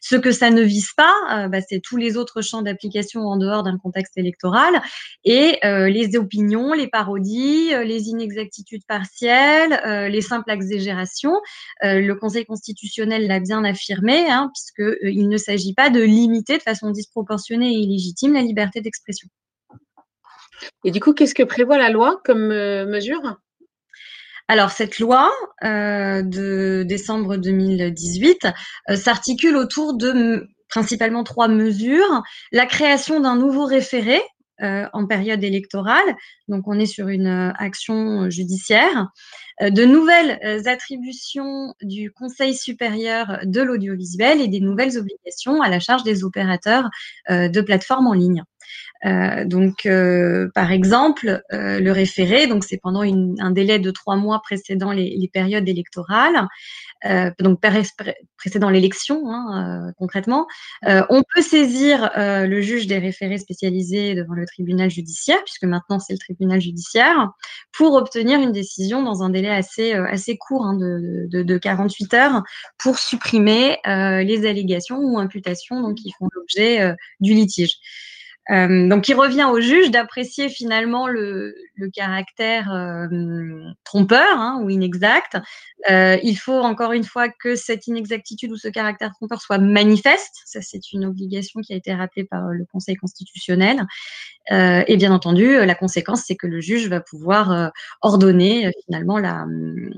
Ce 0.00 0.14
que 0.14 0.30
ça 0.30 0.50
ne 0.50 0.62
vise 0.62 0.92
pas, 0.96 1.48
bah, 1.48 1.58
c'est 1.60 1.80
tous 1.80 1.96
les 1.96 2.16
autres 2.16 2.40
champs 2.40 2.62
d'application 2.62 3.22
en 3.22 3.36
dehors 3.36 3.64
d'un 3.64 3.76
contexte 3.76 4.16
électoral 4.16 4.80
et 5.24 5.58
les 5.64 6.16
opinions, 6.16 6.72
les 6.72 6.86
parodies, 6.86 7.70
les 7.84 8.10
inexactitudes 8.10 8.77
partielle, 8.86 9.80
euh, 9.86 10.08
les 10.08 10.20
simples 10.20 10.50
exagérations. 10.50 11.34
Euh, 11.84 12.00
le 12.00 12.14
Conseil 12.14 12.44
constitutionnel 12.44 13.26
l'a 13.26 13.40
bien 13.40 13.64
affirmé, 13.64 14.30
hein, 14.30 14.50
puisqu'il 14.54 15.24
euh, 15.24 15.28
ne 15.28 15.36
s'agit 15.36 15.74
pas 15.74 15.90
de 15.90 16.00
limiter 16.00 16.58
de 16.58 16.62
façon 16.62 16.90
disproportionnée 16.90 17.72
et 17.72 17.78
illégitime 17.78 18.34
la 18.34 18.42
liberté 18.42 18.80
d'expression. 18.80 19.28
Et 20.84 20.90
du 20.90 21.00
coup, 21.00 21.12
qu'est-ce 21.12 21.34
que 21.34 21.42
prévoit 21.42 21.78
la 21.78 21.90
loi 21.90 22.20
comme 22.24 22.48
mesure? 22.48 23.38
Alors, 24.48 24.70
cette 24.70 24.98
loi 24.98 25.30
de 25.62 26.82
décembre 26.82 27.36
2018 27.36 28.48
s'articule 28.96 29.56
autour 29.56 29.94
de 29.94 30.48
principalement 30.68 31.24
trois 31.24 31.48
mesures. 31.48 32.22
La 32.52 32.66
création 32.66 33.20
d'un 33.20 33.36
nouveau 33.36 33.64
référé 33.64 34.16
euh, 34.16 34.37
en 34.60 35.06
période 35.06 35.42
électorale. 35.44 36.16
Donc, 36.48 36.64
on 36.66 36.78
est 36.78 36.86
sur 36.86 37.08
une 37.08 37.26
euh, 37.26 37.52
action 37.58 38.28
judiciaire. 38.30 39.08
Euh, 39.60 39.70
de 39.70 39.84
nouvelles 39.84 40.38
attributions 40.66 41.74
du 41.82 42.12
Conseil 42.12 42.54
supérieur 42.54 43.40
de 43.44 43.60
l'audiovisuel 43.60 44.40
et 44.40 44.48
des 44.48 44.60
nouvelles 44.60 44.96
obligations 44.98 45.62
à 45.62 45.68
la 45.68 45.80
charge 45.80 46.04
des 46.04 46.24
opérateurs 46.24 46.88
de 47.28 47.60
plateformes 47.60 48.06
en 48.06 48.12
ligne. 48.12 48.44
Donc, 49.04 49.88
par 50.54 50.72
exemple, 50.72 51.42
le 51.50 51.90
référé, 51.90 52.46
donc 52.46 52.64
c'est 52.64 52.78
pendant 52.78 53.02
un 53.02 53.50
délai 53.50 53.78
de 53.78 53.90
trois 53.90 54.16
mois 54.16 54.40
précédant 54.42 54.92
les, 54.92 55.16
les 55.16 55.28
périodes 55.28 55.68
électorales, 55.68 56.48
euh, 57.04 57.30
donc 57.38 57.60
précédant 58.36 58.70
l'élection 58.70 59.30
hein, 59.30 59.86
euh, 59.88 59.92
concrètement, 59.98 60.48
euh, 60.84 61.04
on 61.10 61.22
peut 61.22 61.42
saisir 61.42 62.10
le 62.16 62.60
juge 62.60 62.86
des 62.86 62.98
référés 62.98 63.38
spécialisés 63.38 64.14
devant 64.14 64.34
le 64.34 64.46
tribunal 64.46 64.90
judiciaire, 64.90 65.38
puisque 65.44 65.64
maintenant 65.64 66.00
c'est 66.00 66.12
le 66.12 66.18
tribunal 66.18 66.60
judiciaire, 66.60 67.30
pour 67.72 67.94
obtenir 67.94 68.40
une 68.40 68.52
décision 68.52 69.02
dans 69.02 69.22
un 69.22 69.30
délai 69.30 69.50
assez, 69.50 69.92
assez 69.92 70.36
court 70.36 70.64
hein, 70.64 70.74
de, 70.74 71.26
de, 71.28 71.42
de, 71.42 71.58
48 71.58 72.14
heures 72.14 72.42
pour 72.78 72.98
supprimer 72.98 73.78
les 73.84 74.46
allégations 74.46 74.98
ou 74.98 75.18
imputations 75.18 75.80
donc, 75.80 75.96
qui 75.96 76.12
font 76.18 76.28
l'objet 76.34 76.94
du 77.20 77.34
litige. 77.34 77.78
Euh, 78.50 78.88
donc, 78.88 79.08
il 79.08 79.14
revient 79.14 79.46
au 79.50 79.60
juge 79.60 79.90
d'apprécier 79.90 80.48
finalement 80.48 81.06
le, 81.06 81.54
le 81.74 81.90
caractère 81.90 82.72
euh, 82.72 83.06
trompeur 83.84 84.38
hein, 84.38 84.60
ou 84.62 84.70
inexact. 84.70 85.36
Euh, 85.90 86.16
il 86.22 86.36
faut 86.36 86.60
encore 86.60 86.92
une 86.92 87.04
fois 87.04 87.28
que 87.28 87.56
cette 87.56 87.86
inexactitude 87.86 88.50
ou 88.50 88.56
ce 88.56 88.68
caractère 88.68 89.12
trompeur 89.12 89.40
soit 89.40 89.58
manifeste. 89.58 90.34
Ça, 90.46 90.60
c'est 90.62 90.92
une 90.92 91.04
obligation 91.04 91.60
qui 91.60 91.72
a 91.72 91.76
été 91.76 91.92
rappelée 91.92 92.24
par 92.24 92.48
le 92.48 92.64
Conseil 92.64 92.96
constitutionnel. 92.96 93.84
Euh, 94.50 94.82
et 94.86 94.96
bien 94.96 95.12
entendu, 95.12 95.64
la 95.64 95.74
conséquence, 95.74 96.22
c'est 96.26 96.36
que 96.36 96.46
le 96.46 96.60
juge 96.60 96.88
va 96.88 97.00
pouvoir 97.00 97.52
euh, 97.52 97.68
ordonner 98.00 98.72
finalement 98.86 99.18
la, 99.18 99.44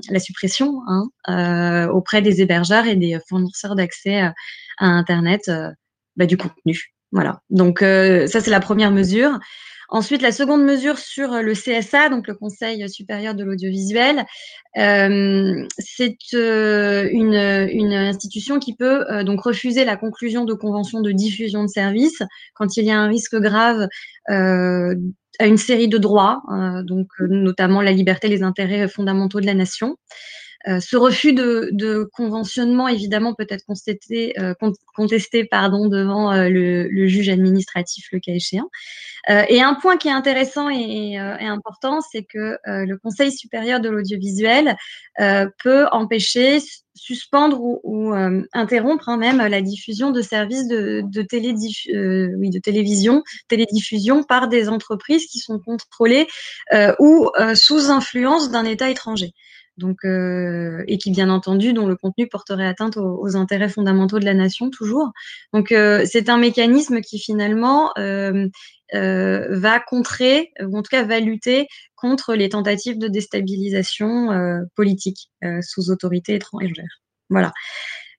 la 0.09 0.19
suppression 0.19 0.81
hein, 0.87 1.87
auprès 1.89 2.21
des 2.21 2.41
hébergeurs 2.41 2.85
et 2.85 2.95
des 2.95 3.17
fournisseurs 3.29 3.75
d'accès 3.75 4.19
à 4.19 4.33
Internet 4.79 5.49
bah, 6.17 6.25
du 6.25 6.37
contenu. 6.37 6.93
Voilà. 7.11 7.41
Donc 7.49 7.81
euh, 7.81 8.27
ça 8.27 8.39
c'est 8.39 8.51
la 8.51 8.59
première 8.59 8.91
mesure. 8.91 9.39
Ensuite, 9.93 10.21
la 10.21 10.31
seconde 10.31 10.63
mesure 10.63 10.97
sur 10.97 11.33
le 11.41 11.51
CSA, 11.51 12.07
donc 12.07 12.25
le 12.25 12.33
Conseil 12.33 12.87
supérieur 12.89 13.35
de 13.35 13.43
l'audiovisuel, 13.43 14.23
euh, 14.77 15.67
c'est 15.79 16.15
euh, 16.33 17.09
une, 17.11 17.35
institution 17.35 18.57
qui 18.59 18.73
peut 18.73 19.05
euh, 19.11 19.25
donc 19.25 19.41
refuser 19.41 19.83
la 19.83 19.97
conclusion 19.97 20.45
de 20.45 20.53
conventions 20.53 21.01
de 21.01 21.11
diffusion 21.11 21.63
de 21.63 21.67
services 21.67 22.23
quand 22.53 22.77
il 22.77 22.85
y 22.85 22.91
a 22.91 22.97
un 22.97 23.09
risque 23.09 23.35
grave 23.35 23.89
euh, 24.29 24.95
à 25.39 25.47
une 25.47 25.57
série 25.57 25.89
de 25.89 25.97
droits, 25.97 26.41
donc 26.85 27.07
notamment 27.19 27.81
la 27.81 27.91
liberté, 27.91 28.27
les 28.27 28.43
intérêts 28.43 28.87
fondamentaux 28.87 29.41
de 29.41 29.45
la 29.45 29.55
nation. 29.55 29.97
Euh, 30.67 30.79
ce 30.79 30.95
refus 30.95 31.33
de, 31.33 31.69
de, 31.71 32.09
conventionnement, 32.13 32.87
évidemment, 32.87 33.33
peut 33.33 33.47
être 33.49 33.65
contesté, 33.65 34.39
euh, 34.39 34.53
contesté 34.95 35.45
pardon, 35.45 35.87
devant 35.87 36.31
euh, 36.31 36.49
le, 36.49 36.87
le, 36.87 37.07
juge 37.07 37.29
administratif, 37.29 38.07
le 38.11 38.19
cas 38.19 38.33
échéant. 38.33 38.69
et 39.27 39.61
un 39.61 39.73
point 39.75 39.97
qui 39.97 40.07
est 40.07 40.11
intéressant 40.11 40.69
et, 40.69 41.13
et 41.13 41.47
important, 41.47 42.01
c'est 42.01 42.23
que 42.23 42.57
le 42.65 42.95
Conseil 42.95 43.31
supérieur 43.31 43.79
de 43.79 43.89
l'audiovisuel 43.89 44.75
peut 45.59 45.85
empêcher, 45.91 46.59
suspendre 46.95 47.61
ou, 47.61 47.79
ou 47.83 48.13
interrompre 48.53 49.09
hein, 49.09 49.17
même 49.17 49.37
la 49.37 49.61
diffusion 49.61 50.11
de 50.11 50.21
services 50.21 50.67
de, 50.67 51.03
de, 51.05 52.35
oui, 52.35 52.49
de 52.49 52.59
télévision, 52.59 53.23
télédiffusion 53.47 54.23
par 54.23 54.47
des 54.47 54.69
entreprises 54.69 55.27
qui 55.27 55.39
sont 55.39 55.59
contrôlées 55.59 56.27
ou 56.99 57.29
sous 57.53 57.91
influence 57.91 58.49
d'un 58.49 58.65
État 58.65 58.89
étranger 58.89 59.33
euh, 60.05 60.83
et 60.87 60.97
qui 60.97 61.11
bien 61.11 61.29
entendu 61.29 61.73
dont 61.73 61.87
le 61.87 61.95
contenu 61.95 62.27
porterait 62.27 62.67
atteinte 62.67 62.97
aux, 62.97 63.35
intérêts 63.35 63.69
fondamentaux 63.69 64.19
de 64.19 64.25
la 64.25 64.33
nation 64.33 64.69
toujours. 64.69 65.11
Donc 65.53 65.71
euh, 65.71 66.05
c'est 66.05 66.29
un 66.29 66.37
mécanisme 66.37 67.01
qui 67.01 67.19
finalement 67.19 67.91
euh, 67.97 68.47
va 68.93 69.79
contrer, 69.79 70.51
ou 70.61 70.77
en 70.77 70.81
tout 70.81 70.89
cas 70.89 71.03
va 71.03 71.19
lutter 71.19 71.67
contre 71.95 72.35
les 72.35 72.49
tentatives 72.49 72.97
de 72.97 73.07
déstabilisation 73.07 74.29
politique 74.75 75.29
sous 75.61 75.91
autorité 75.91 76.35
étrangère. 76.35 76.99
Voilà. 77.29 77.53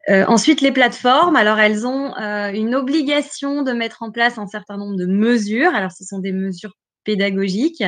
ensuite, 0.08 0.62
les 0.62 0.72
plateformes, 0.72 1.36
alors 1.36 1.58
elles 1.58 1.86
ont 1.86 2.14
une 2.14 2.74
obligation 2.74 3.62
de 3.62 3.72
mettre 3.72 4.02
en 4.02 4.10
place 4.10 4.38
un 4.38 4.46
certain 4.46 4.78
nombre 4.78 4.96
de 4.96 5.04
mesures. 5.04 5.74
Alors, 5.74 5.92
ce 5.92 6.04
sont 6.04 6.20
des 6.20 6.32
mesures 6.32 6.72
pédagogiques 7.04 7.84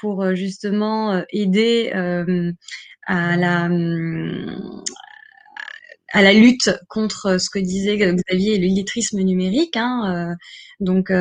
pour 0.00 0.22
euh, 0.22 0.34
justement 0.34 1.12
euh, 1.14 1.22
aider 1.30 1.90
à 3.06 3.36
la 3.36 3.64
hum, 3.66 4.82
à 6.12 6.22
la 6.22 6.32
lutte 6.32 6.70
contre 6.88 7.38
ce 7.38 7.50
que 7.50 7.58
disait 7.58 7.96
Xavier, 7.96 8.58
l'illettrisme 8.58 9.20
numérique. 9.20 9.76
Hein, 9.76 10.36
donc, 10.80 11.12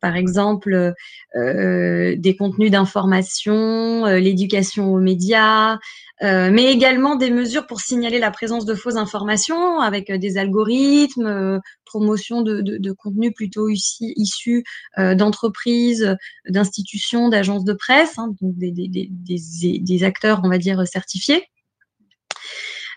par 0.00 0.16
exemple, 0.16 0.94
des 1.34 2.36
contenus 2.38 2.70
d'information, 2.70 4.06
l'éducation 4.06 4.92
aux 4.92 5.00
médias, 5.00 5.78
mais 6.20 6.72
également 6.72 7.16
des 7.16 7.30
mesures 7.30 7.66
pour 7.66 7.80
signaler 7.80 8.18
la 8.18 8.30
présence 8.30 8.64
de 8.64 8.74
fausses 8.74 8.96
informations 8.96 9.80
avec 9.80 10.10
des 10.10 10.38
algorithmes, 10.38 11.60
promotion 11.92 12.40
de, 12.40 12.62
de, 12.62 12.92
contenus 12.92 13.32
plutôt 13.34 13.68
issus 13.68 14.64
euh, 14.98 15.14
d'entreprises, 15.14 16.16
d'institutions, 16.48 17.28
d'agences 17.28 17.64
de 17.64 17.74
presse, 17.74 18.18
hein, 18.18 18.34
donc 18.40 18.54
des, 18.56 20.04
acteurs, 20.04 20.40
on 20.42 20.48
va 20.48 20.56
dire, 20.56 20.86
certifiés. 20.88 21.44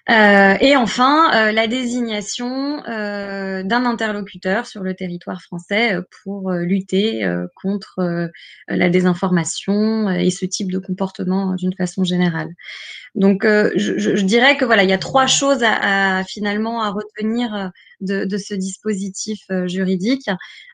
Euh, 0.10 0.56
et 0.62 0.76
enfin, 0.76 1.32
euh, 1.34 1.52
la 1.52 1.66
désignation 1.66 2.84
euh, 2.88 3.64
d'un 3.64 3.86
interlocuteur 3.86 4.68
sur 4.68 4.84
le 4.84 4.94
territoire 4.94 5.42
français 5.42 5.98
pour 6.24 6.52
lutter 6.52 7.28
contre 7.56 8.30
la 8.68 8.90
désinformation 8.90 10.10
et 10.12 10.30
ce 10.30 10.46
type 10.46 10.72
de 10.72 10.78
comportement 10.78 11.56
d'une 11.56 11.74
façon 11.74 12.04
générale. 12.04 12.50
Donc, 13.16 13.44
je, 13.46 14.22
dirais 14.22 14.58
que 14.58 14.66
voilà, 14.66 14.84
il 14.84 14.90
y 14.90 14.94
a 14.94 14.98
trois 14.98 15.26
choses 15.26 15.64
à, 15.64 16.24
finalement 16.26 16.82
à 16.82 16.90
retenir 16.90 17.72
de, 18.02 18.38
ce 18.38 18.54
dispositif 18.54 19.40
juridique. 19.66 20.30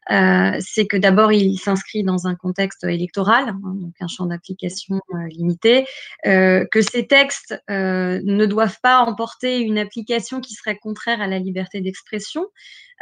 C'est 0.09 0.87
que 0.87 0.97
d'abord, 0.97 1.31
il 1.31 1.57
s'inscrit 1.57 2.03
dans 2.03 2.27
un 2.27 2.35
contexte 2.35 2.83
électoral, 2.83 3.49
hein, 3.49 3.75
donc 3.75 3.93
un 3.99 4.07
champ 4.07 4.25
d'application 4.25 4.99
limité, 5.29 5.85
que 6.23 6.81
ces 6.81 7.05
textes 7.07 7.61
ne 7.69 8.45
doivent 8.45 8.79
pas 8.81 9.01
emporter 9.01 9.20
une 9.43 9.77
application 9.77 10.41
qui 10.41 10.53
serait 10.53 10.77
contraire 10.77 11.21
à 11.21 11.27
la 11.27 11.39
liberté 11.39 11.81
d'expression. 11.81 12.47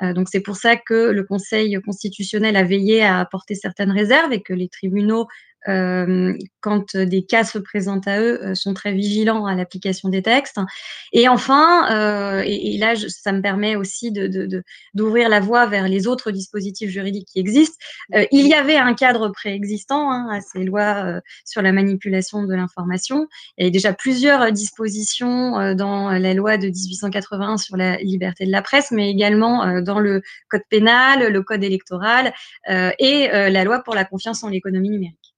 donc 0.01 0.27
c'est 0.29 0.41
pour 0.41 0.55
ça 0.55 0.77
que 0.77 1.11
le 1.11 1.23
Conseil 1.23 1.77
constitutionnel 1.85 2.55
a 2.55 2.63
veillé 2.63 3.03
à 3.03 3.19
apporter 3.19 3.55
certaines 3.55 3.91
réserves 3.91 4.31
et 4.31 4.41
que 4.41 4.53
les 4.53 4.69
tribunaux 4.69 5.23
euh, 5.23 5.25
quand 5.65 6.95
des 6.95 7.23
cas 7.23 7.43
se 7.43 7.57
présentent 7.57 8.07
à 8.07 8.19
eux, 8.21 8.43
euh, 8.43 8.55
sont 8.55 8.73
très 8.73 8.93
vigilants 8.93 9.45
à 9.45 9.55
l'application 9.55 10.09
des 10.09 10.21
textes. 10.21 10.59
Et 11.13 11.27
enfin, 11.27 11.91
euh, 11.91 12.43
et, 12.45 12.77
là, 12.77 12.93
ça 12.95 13.31
me 13.31 13.41
permet 13.41 13.75
aussi 13.75 14.11
d'ouvrir 14.11 14.63
de, 14.93 15.25
de, 15.25 15.29
la 15.29 15.39
voie 15.39 15.65
vers 15.67 15.87
les 15.87 16.07
autres 16.07 16.31
dispositifs 16.31 16.89
juridiques 16.89 17.27
qui 17.31 17.39
existent. 17.39 17.77
il 18.31 18.47
y 18.47 18.53
avait 18.53 18.77
un 18.77 18.93
cadre 18.93 19.29
préexistant 19.29 20.11
hein, 20.11 20.27
à 20.31 20.41
ces 20.41 20.63
lois 20.63 21.21
sur 21.45 21.61
la 21.61 21.71
manipulation 21.71 22.43
de 22.43 22.53
l'information. 22.53 23.27
Il 23.57 23.61
y 23.61 23.63
avait 23.65 23.71
déjà 23.71 23.93
plusieurs 23.93 24.51
dispositions 24.51 25.75
dans 25.75 26.09
la 26.11 26.33
loi 26.33 26.57
de 26.57 26.67
1881 26.67 27.57
sur 27.57 27.77
la 27.77 27.97
liberté 27.97 28.45
de 28.45 28.51
la 28.51 28.61
presse, 28.61 28.91
mais 28.91 29.09
également 29.09 29.81
dans 29.81 29.99
le 29.99 30.21
code 30.49 30.63
pénal, 30.69 31.31
le 31.31 31.41
code 31.43 31.63
électoral 31.63 32.33
et 32.67 33.27
la 33.31 33.63
loi 33.63 33.79
pour 33.79 33.95
la 33.95 34.05
confiance 34.05 34.43
en 34.43 34.49
l'économie 34.49 34.89
numérique. 34.89 35.28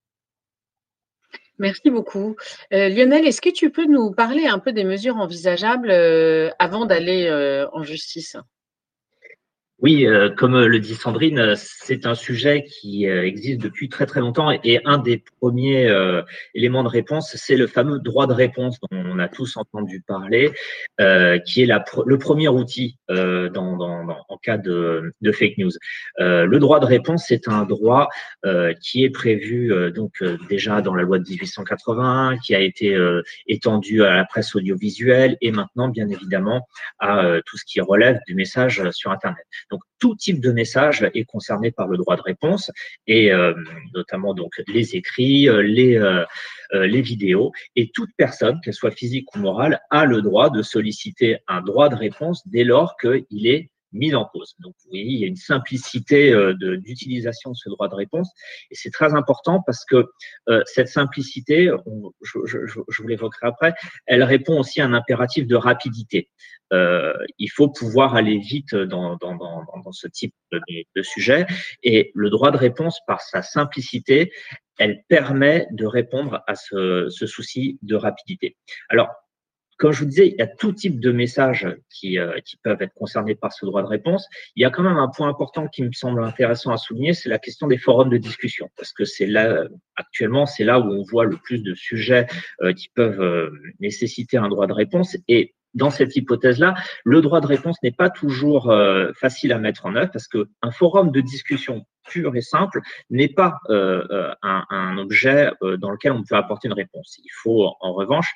Merci 1.61 1.91
beaucoup. 1.91 2.35
Euh, 2.73 2.89
Lionel, 2.89 3.27
est-ce 3.27 3.39
que 3.39 3.51
tu 3.51 3.69
peux 3.69 3.85
nous 3.85 4.09
parler 4.11 4.47
un 4.47 4.57
peu 4.57 4.73
des 4.73 4.83
mesures 4.83 5.17
envisageables 5.17 5.91
euh, 5.91 6.49
avant 6.57 6.87
d'aller 6.87 7.27
euh, 7.27 7.67
en 7.71 7.83
justice? 7.83 8.35
Oui, 9.81 10.05
euh, 10.05 10.29
comme 10.29 10.63
le 10.63 10.79
dit 10.79 10.93
Sandrine, 10.93 11.39
euh, 11.39 11.55
c'est 11.57 12.05
un 12.05 12.13
sujet 12.13 12.63
qui 12.63 13.09
euh, 13.09 13.25
existe 13.25 13.59
depuis 13.59 13.89
très 13.89 14.05
très 14.05 14.19
longtemps 14.19 14.51
et 14.51 14.79
un 14.85 14.99
des 14.99 15.23
premiers 15.39 15.89
éléments 16.53 16.83
de 16.83 16.87
réponse, 16.87 17.35
c'est 17.35 17.55
le 17.55 17.65
fameux 17.65 17.99
droit 17.99 18.27
de 18.27 18.33
réponse 18.33 18.79
dont 18.79 18.89
on 18.91 19.17
a 19.17 19.27
tous 19.27 19.57
entendu 19.57 20.03
parler, 20.05 20.51
qui 21.45 21.61
est 21.63 21.65
la, 21.65 21.83
le 22.05 22.17
premier 22.17 22.47
outil 22.47 22.97
dans, 23.09 23.49
dans, 23.49 24.05
dans, 24.05 24.17
en 24.29 24.37
cas 24.37 24.57
de, 24.57 25.13
de 25.21 25.31
fake 25.31 25.57
news. 25.57 25.71
le 26.19 26.57
droit 26.57 26.79
de 26.79 26.85
réponse, 26.85 27.25
c'est 27.27 27.47
un 27.47 27.63
droit 27.63 28.09
qui 28.81 29.03
est 29.03 29.09
prévu 29.09 29.73
donc 29.91 30.23
déjà 30.49 30.81
dans 30.81 30.93
la 30.93 31.03
loi 31.03 31.17
de 31.17 31.27
1881, 31.27 32.37
qui 32.37 32.53
a 32.53 32.59
été 32.59 32.95
étendu 33.47 34.03
à 34.03 34.15
la 34.15 34.25
presse 34.25 34.55
audiovisuelle 34.55 35.37
et 35.41 35.51
maintenant 35.51 35.87
bien 35.87 36.07
évidemment 36.07 36.67
à 36.99 37.39
tout 37.45 37.57
ce 37.57 37.65
qui 37.65 37.81
relève 37.81 38.19
du 38.27 38.35
message 38.35 38.81
sur 38.91 39.11
Internet. 39.11 39.45
Donc, 39.71 39.81
tout 39.99 40.15
type 40.15 40.39
de 40.41 40.51
message 40.51 41.09
est 41.13 41.23
concerné 41.23 41.71
par 41.71 41.87
le 41.87 41.97
droit 41.97 42.15
de 42.15 42.21
réponse 42.21 42.69
et 43.07 43.31
euh, 43.31 43.53
notamment 43.93 44.33
donc 44.33 44.51
les 44.67 44.95
écrits, 44.95 45.47
euh, 45.49 45.63
euh, 46.73 46.87
les 46.87 47.01
vidéos. 47.01 47.51
Et 47.75 47.89
toute 47.93 48.09
personne, 48.17 48.59
qu'elle 48.61 48.73
soit 48.73 48.91
physique 48.91 49.33
ou 49.35 49.39
morale, 49.39 49.79
a 49.89 50.05
le 50.05 50.21
droit 50.21 50.49
de 50.49 50.61
solliciter 50.61 51.37
un 51.47 51.61
droit 51.61 51.89
de 51.89 51.95
réponse 51.95 52.47
dès 52.47 52.63
lors 52.63 52.95
qu'il 52.97 53.47
est 53.47 53.70
mise 53.93 54.15
en 54.15 54.25
cause. 54.25 54.55
Donc, 54.59 54.73
vous 54.83 54.89
voyez, 54.89 55.05
il 55.05 55.19
y 55.19 55.23
a 55.23 55.27
une 55.27 55.35
simplicité 55.35 56.33
d'utilisation 56.57 57.51
de, 57.51 57.55
ce 57.55 57.69
droit 57.69 57.87
de 57.87 57.95
réponse 57.95 58.29
et 58.69 58.75
c'est 58.75 58.91
très 58.91 59.13
important 59.13 59.61
parce 59.65 59.85
que 59.85 60.05
cette 60.65 60.87
simplicité, 60.87 61.71
je, 62.21 62.39
je, 62.45 62.57
je 62.65 63.01
vous 63.01 63.07
l'évoquerai 63.07 63.47
après, 63.47 63.73
elle 64.05 64.23
répond 64.23 64.59
aussi 64.59 64.81
à 64.81 64.85
un 64.85 64.93
impératif 64.93 65.47
de 65.47 65.55
rapidité. 65.55 66.29
Euh, 66.73 67.13
il 67.37 67.49
faut 67.49 67.69
pouvoir 67.69 68.15
aller 68.15 68.37
vite 68.37 68.75
dans, 68.75 69.17
dans, 69.17 69.35
dans, 69.35 69.65
dans 69.83 69.91
ce 69.91 70.07
type 70.07 70.33
de, 70.51 70.61
de, 70.95 71.01
sujet. 71.01 71.45
Et 71.83 72.11
le 72.15 72.29
droit 72.29 72.51
de 72.51 72.57
réponse, 72.57 72.99
par 73.05 73.21
sa 73.21 73.41
simplicité, 73.41 74.31
elle 74.79 75.03
permet 75.09 75.67
de 75.71 75.85
répondre 75.85 76.41
à 76.47 76.55
ce, 76.55 77.07
ce 77.09 77.25
souci 77.27 77.77
de 77.81 77.95
rapidité. 77.95 78.57
Alors, 78.89 79.09
comme 79.81 79.93
je 79.93 80.01
vous 80.01 80.05
disais, 80.05 80.27
il 80.27 80.35
y 80.37 80.43
a 80.43 80.47
tout 80.47 80.73
type 80.73 80.99
de 80.99 81.11
messages 81.11 81.67
qui, 81.89 82.19
euh, 82.19 82.39
qui, 82.45 82.55
peuvent 82.57 82.79
être 82.83 82.93
concernés 82.93 83.33
par 83.33 83.51
ce 83.51 83.65
droit 83.65 83.81
de 83.81 83.87
réponse. 83.87 84.27
Il 84.55 84.61
y 84.61 84.65
a 84.65 84.69
quand 84.69 84.83
même 84.83 84.97
un 84.97 85.07
point 85.07 85.27
important 85.27 85.67
qui 85.67 85.81
me 85.81 85.91
semble 85.91 86.23
intéressant 86.23 86.71
à 86.71 86.77
souligner, 86.77 87.15
c'est 87.15 87.29
la 87.29 87.39
question 87.39 87.65
des 87.65 87.79
forums 87.79 88.11
de 88.11 88.17
discussion, 88.17 88.69
parce 88.77 88.93
que 88.93 89.05
c'est 89.05 89.25
là, 89.25 89.65
actuellement, 89.95 90.45
c'est 90.45 90.65
là 90.65 90.79
où 90.79 90.83
on 90.83 91.01
voit 91.01 91.25
le 91.25 91.35
plus 91.35 91.63
de 91.63 91.73
sujets 91.73 92.27
euh, 92.61 92.73
qui 92.73 92.89
peuvent 92.93 93.21
euh, 93.21 93.49
nécessiter 93.79 94.37
un 94.37 94.49
droit 94.49 94.67
de 94.67 94.73
réponse. 94.73 95.17
Et 95.27 95.55
dans 95.73 95.89
cette 95.89 96.15
hypothèse-là, 96.15 96.75
le 97.03 97.21
droit 97.21 97.41
de 97.41 97.47
réponse 97.47 97.77
n'est 97.81 97.91
pas 97.91 98.11
toujours 98.11 98.69
euh, 98.69 99.11
facile 99.19 99.51
à 99.51 99.57
mettre 99.57 99.87
en 99.87 99.95
œuvre 99.95 100.11
parce 100.11 100.27
qu'un 100.27 100.71
forum 100.71 101.11
de 101.11 101.21
discussion 101.21 101.85
pur 102.11 102.35
et 102.35 102.41
simple 102.41 102.81
n'est 103.09 103.29
pas 103.29 103.59
euh, 103.69 104.05
euh, 104.11 104.33
un, 104.41 104.97
objet 104.97 105.51
dans 105.79 105.89
lequel 105.89 106.11
on 106.11 106.23
peut 106.23 106.35
apporter 106.35 106.67
une 106.67 106.73
réponse. 106.73 107.19
Il 107.23 107.31
faut 107.31 107.73
en 107.79 107.93
revanche 107.93 108.33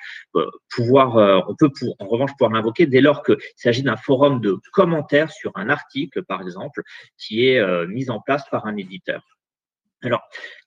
pouvoir, 0.70 1.44
on 1.48 1.56
peut 1.56 1.70
en 2.00 2.08
revanche 2.08 2.32
pouvoir 2.32 2.52
l'invoquer 2.52 2.86
dès 2.86 3.02
lors 3.02 3.24
qu'il 3.24 3.38
s'agit 3.56 3.84
d'un 3.84 3.98
forum 3.98 4.40
de 4.40 4.58
commentaires 4.72 5.32
sur 5.32 5.52
un 5.56 5.70
article, 5.70 6.24
par 6.24 6.42
exemple, 6.42 6.82
qui 7.18 7.48
est 7.48 7.88
mis 7.88 8.10
en 8.10 8.20
place 8.20 8.44
par 8.50 8.66
un 8.66 8.78
éditeur. 8.78 9.22
Alors, 10.06 10.22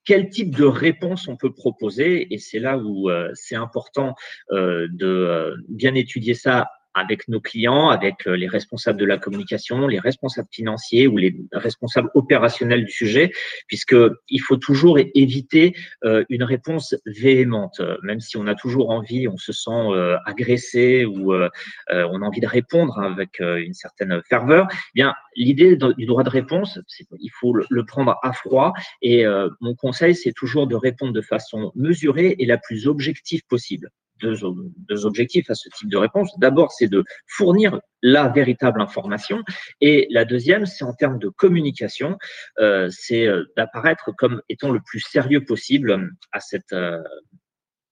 quel 0.04 0.30
type 0.30 0.56
de 0.56 0.64
réponse 0.64 1.28
on 1.28 1.36
peut 1.36 1.52
proposer? 1.52 2.32
Et 2.32 2.38
c'est 2.38 2.58
là 2.58 2.78
où 2.78 3.08
euh, 3.08 3.30
c'est 3.34 3.54
important 3.54 4.14
euh, 4.50 4.88
de 4.90 5.06
euh, 5.06 5.56
bien 5.68 5.94
étudier 5.94 6.34
ça 6.34 6.68
avec 6.94 7.28
nos 7.28 7.40
clients, 7.40 7.88
avec 7.88 8.26
euh, 8.26 8.36
les 8.36 8.48
responsables 8.48 8.98
de 8.98 9.04
la 9.04 9.18
communication, 9.18 9.86
les 9.86 9.98
responsables 9.98 10.48
financiers 10.50 11.06
ou 11.06 11.16
les 11.16 11.34
responsables 11.52 12.10
opérationnels 12.14 12.84
du 12.84 12.90
sujet, 12.90 13.30
puisque 13.66 13.96
il 14.28 14.38
faut 14.38 14.56
toujours 14.56 14.98
éviter 14.98 15.74
euh, 16.04 16.24
une 16.28 16.42
réponse 16.42 16.94
véhémente, 17.06 17.80
même 18.02 18.20
si 18.20 18.36
on 18.36 18.46
a 18.46 18.54
toujours 18.54 18.90
envie, 18.90 19.28
on 19.28 19.36
se 19.36 19.52
sent 19.52 19.70
euh, 19.70 20.16
agressé 20.24 21.04
ou 21.04 21.32
on 21.32 22.22
a 22.22 22.24
envie 22.24 22.40
de 22.40 22.46
répondre 22.46 22.98
avec 22.98 23.40
une 23.40 23.74
certaine 23.74 24.20
ferveur. 24.28 24.66
Eh 24.70 24.74
bien, 24.94 25.14
l'idée 25.36 25.76
du 25.76 26.06
droit 26.06 26.22
de 26.22 26.30
réponse, 26.30 26.80
il 27.18 27.30
faut 27.30 27.54
le 27.54 27.84
prendre 27.84 28.16
à 28.22 28.32
froid. 28.32 28.72
Et 29.02 29.24
mon 29.60 29.74
conseil, 29.74 30.14
c'est 30.14 30.32
toujours 30.32 30.66
de 30.66 30.74
répondre 30.74 31.12
de 31.12 31.20
façon 31.20 31.72
mesurée 31.74 32.36
et 32.38 32.46
la 32.46 32.58
plus 32.58 32.86
objective 32.86 33.42
possible 33.48 33.90
deux, 34.20 35.04
objectifs 35.04 35.50
à 35.50 35.54
ce 35.54 35.68
type 35.70 35.88
de 35.88 35.96
réponse. 35.96 36.30
D'abord, 36.38 36.72
c'est 36.72 36.88
de 36.88 37.04
fournir 37.26 37.80
la 38.02 38.28
véritable 38.28 38.80
information. 38.80 39.42
Et 39.80 40.06
la 40.10 40.24
deuxième, 40.24 40.66
c'est 40.66 40.84
en 40.84 40.94
termes 40.94 41.18
de 41.18 41.28
communication, 41.28 42.18
euh, 42.60 42.88
c'est 42.90 43.26
euh, 43.26 43.44
d'apparaître 43.56 44.12
comme 44.16 44.42
étant 44.48 44.70
le 44.70 44.80
plus 44.80 45.00
sérieux 45.00 45.44
possible 45.44 46.10
à 46.32 46.40
cette, 46.40 46.72
euh, 46.72 47.02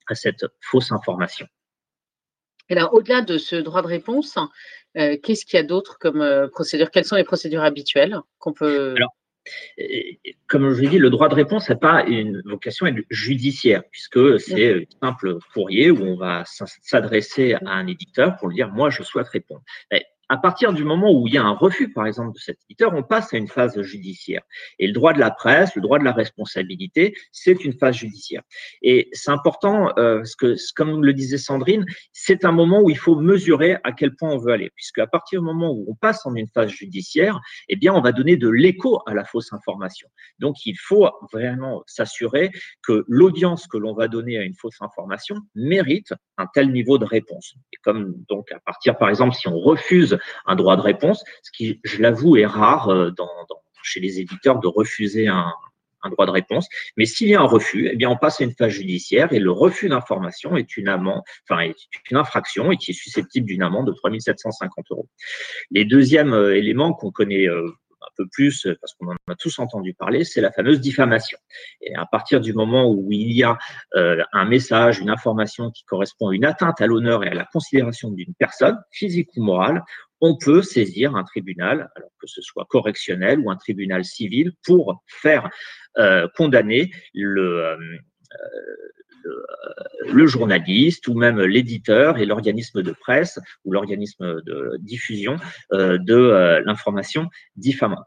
à 0.09 0.15
cette 0.15 0.47
fausse 0.61 0.93
information. 0.93 1.47
alors, 2.71 2.95
au-delà 2.95 3.23
de 3.23 3.39
ce 3.39 3.57
droit 3.57 3.83
de 3.83 3.87
réponse, 3.87 4.39
qu'est-ce 4.95 5.45
qu'il 5.45 5.57
y 5.57 5.61
a 5.61 5.63
d'autre 5.63 5.99
comme 6.01 6.49
procédure? 6.53 6.91
Quelles 6.91 7.05
sont 7.05 7.17
les 7.17 7.25
procédures 7.25 7.63
habituelles 7.63 8.19
qu'on 8.39 8.53
peut 8.53 8.95
comme 10.47 10.73
je 10.73 10.81
l'ai 10.81 10.89
dit, 10.89 10.99
le 10.99 11.11
droit 11.11 11.29
de 11.29 11.35
réponse 11.35 11.69
n'a 11.69 11.77
pas 11.77 12.05
une 12.05 12.43
vocation 12.45 12.87
judiciaire, 13.11 13.83
puisque 13.91 14.41
c'est 14.41 14.89
un 15.03 15.09
simple 15.09 15.39
courrier 15.53 15.91
où 15.91 16.03
on 16.03 16.17
va 16.17 16.45
s'adresser 16.47 17.55
à 17.55 17.71
un 17.71 17.87
éditeur 17.87 18.37
pour 18.37 18.49
lui 18.49 18.57
dire 18.57 18.71
moi 18.71 18.91
je 18.91 19.03
souhaite 19.03 19.29
répondre 19.29 19.63
à 20.29 20.37
partir 20.37 20.73
du 20.73 20.85
moment 20.85 21.13
où 21.13 21.27
il 21.29 21.35
y 21.35 21.39
a 21.39 21.43
un 21.43 21.55
refus, 21.55 21.93
par 21.93 22.07
exemple, 22.07 22.33
de 22.35 22.39
cet 22.39 22.59
éditeur, 22.69 22.95
on 22.95 23.03
passe 23.03 23.33
à 23.33 23.37
une 23.37 23.49
phase 23.49 23.81
judiciaire. 23.83 24.43
Et 24.79 24.87
le 24.87 24.93
droit 24.93 25.13
de 25.13 25.21
la 25.21 25.31
presse, 25.31 25.75
le 25.77 25.83
droit 25.83 25.99
de 25.99 26.05
la 26.05 26.13
responsabilité, 26.13 27.15
c'est 27.33 27.65
une 27.65 27.73
phase 27.73 27.97
judiciaire. 27.97 28.43
Et 28.83 29.09
c'est 29.13 29.31
important 29.31 29.91
euh, 29.99 30.19
parce 30.19 30.37
que, 30.37 30.57
comme 30.75 31.05
le 31.05 31.13
disait 31.13 31.39
Sandrine, 31.39 31.85
c'est 32.13 32.45
un 32.45 32.53
moment 32.53 32.81
où 32.81 32.91
il 32.91 32.99
faut 32.99 33.17
mesurer 33.17 33.77
à 33.85 33.93
quel 33.93 34.15
point 34.17 34.31
on 34.31 34.39
veut 34.39 34.53
aller, 34.53 34.71
puisque 34.75 34.99
à 34.99 35.07
partir 35.07 35.41
du 35.41 35.47
moment 35.47 35.71
où 35.71 35.87
on 35.89 35.95
passe 35.95 36.27
en 36.27 36.35
une 36.35 36.49
phase 36.49 36.71
judiciaire, 36.71 37.41
eh 37.69 37.77
bien, 37.77 37.95
on 37.95 38.01
va 38.01 38.13
donner 38.13 38.37
de 38.37 38.49
l'écho 38.49 39.01
à 39.07 39.15
la 39.15 39.25
fausse 39.25 39.53
information. 39.53 40.09
Donc, 40.39 40.57
il 40.67 40.77
faut 40.79 41.09
vraiment 41.33 41.83
s'assurer 41.87 42.51
que 42.83 43.05
l'audience 43.07 43.67
que 43.67 43.79
l'on 43.79 43.95
va 43.95 44.09
donner 44.09 44.39
à 44.39 44.43
une 44.43 44.55
fausse 44.55 44.81
information 44.81 45.37
mérite 45.55 46.13
un 46.39 46.47
tel 46.53 46.71
niveau 46.73 46.99
de 46.99 47.05
réponse. 47.05 47.55
Et 47.73 47.79
comme 47.83 48.15
donc 48.29 48.51
à 48.53 48.61
partir, 48.61 48.97
par 48.99 49.09
exemple, 49.09 49.35
si 49.35 49.49
on 49.49 49.59
refuse 49.59 50.16
un 50.47 50.57
droit 50.57 50.77
de 50.77 50.83
réponse, 50.83 51.25
ce 51.43 51.51
qui, 51.53 51.81
je 51.85 52.01
l'avoue, 52.01 52.37
est 52.37 52.47
rare 52.47 52.89
euh, 52.89 53.11
dans, 53.11 53.29
chez 53.83 54.01
les 54.01 54.21
éditeurs 54.21 54.59
de 54.59 54.67
refuser 54.67 55.29
un, 55.29 55.53
droit 56.11 56.27
de 56.27 56.31
réponse. 56.31 56.69
Mais 56.97 57.05
s'il 57.05 57.29
y 57.29 57.35
a 57.35 57.41
un 57.41 57.47
refus, 57.47 57.89
eh 57.93 57.97
bien, 57.97 58.09
on 58.09 58.17
passe 58.17 58.41
à 58.41 58.45
une 58.45 58.53
phase 58.53 58.71
judiciaire 58.71 59.33
et 59.33 59.41
le 59.41 59.51
refus 59.51 59.89
d'information 59.89 60.57
est 60.57 60.77
une 60.77 60.89
amende, 60.89 61.23
enfin, 61.49 61.63
est 61.63 61.75
une 62.11 62.17
infraction 62.17 62.71
et 62.71 62.77
qui 62.77 62.93
est 62.93 62.95
susceptible 62.95 63.47
d'une 63.47 63.63
amende 63.63 63.89
de 63.89 63.93
3 63.93 64.13
750 64.17 64.87
euros. 64.93 65.09
Les 65.73 65.85
deuxièmes 65.85 66.33
euh, 66.33 66.57
éléments 66.57 66.93
qu'on 66.93 67.11
connaît 67.11 67.49
euh, 67.49 67.69
un 68.03 68.11
peu 68.17 68.27
plus, 68.31 68.69
parce 68.81 68.95
qu'on 68.95 69.09
en 69.09 69.17
a 69.29 69.35
tous 69.35 69.59
entendu 69.59 69.95
parler, 69.95 70.25
c'est 70.25 70.41
la 70.41 70.53
fameuse 70.53 70.81
diffamation. 70.81 71.39
Et 71.81 71.95
à 71.95 72.07
partir 72.07 72.41
du 72.41 72.53
moment 72.53 72.91
où 72.91 73.11
il 73.11 73.33
y 73.33 73.43
a 73.43 73.59
euh, 73.95 74.23
un 74.33 74.45
message, 74.45 75.01
une 75.01 75.11
information 75.11 75.71
qui 75.71 75.85
correspond 75.85 76.29
à 76.29 76.35
une 76.35 76.45
atteinte 76.45 76.81
à 76.81 76.87
l'honneur 76.87 77.25
et 77.25 77.29
à 77.29 77.35
la 77.35 77.45
considération 77.45 78.11
d'une 78.11 78.35
personne, 78.39 78.79
physique 78.91 79.31
ou 79.37 79.43
morale, 79.43 79.83
on 80.21 80.37
peut 80.37 80.63
saisir 80.63 81.15
un 81.15 81.25
tribunal, 81.25 81.91
alors 81.95 82.11
que 82.21 82.27
ce 82.27 82.41
soit 82.41 82.67
correctionnel 82.69 83.41
ou 83.41 83.51
un 83.51 83.57
tribunal 83.57 84.05
civil, 84.05 84.53
pour 84.65 85.03
faire 85.07 85.51
euh, 85.99 86.27
condamner 86.37 86.91
le, 87.15 87.65
euh, 87.65 87.77
le 90.07 90.27
journaliste 90.27 91.09
ou 91.09 91.15
même 91.15 91.41
l'éditeur 91.41 92.19
et 92.19 92.27
l'organisme 92.27 92.83
de 92.83 92.93
presse 92.93 93.39
ou 93.65 93.73
l'organisme 93.73 94.41
de 94.43 94.77
diffusion 94.81 95.37
euh, 95.73 95.99
de 95.99 96.15
euh, 96.15 96.63
l'information 96.65 97.29
diffamante. 97.57 98.07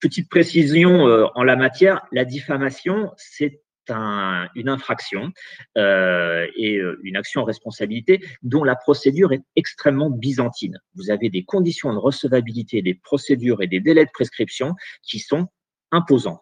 Petite 0.00 0.28
précision 0.28 1.06
euh, 1.06 1.26
en 1.34 1.42
la 1.42 1.56
matière, 1.56 2.06
la 2.12 2.24
diffamation, 2.24 3.12
c'est 3.16 3.60
une 3.88 4.68
infraction 4.68 5.30
et 5.76 6.80
une 7.04 7.16
action 7.16 7.42
en 7.42 7.44
responsabilité 7.44 8.20
dont 8.42 8.64
la 8.64 8.74
procédure 8.74 9.32
est 9.32 9.44
extrêmement 9.54 10.10
byzantine. 10.10 10.76
Vous 10.96 11.12
avez 11.12 11.30
des 11.30 11.44
conditions 11.44 11.92
de 11.92 11.98
recevabilité, 11.98 12.82
des 12.82 12.94
procédures 12.94 13.62
et 13.62 13.68
des 13.68 13.78
délais 13.78 14.04
de 14.04 14.10
prescription 14.12 14.74
qui 15.04 15.20
sont 15.20 15.46
imposants. 15.92 16.40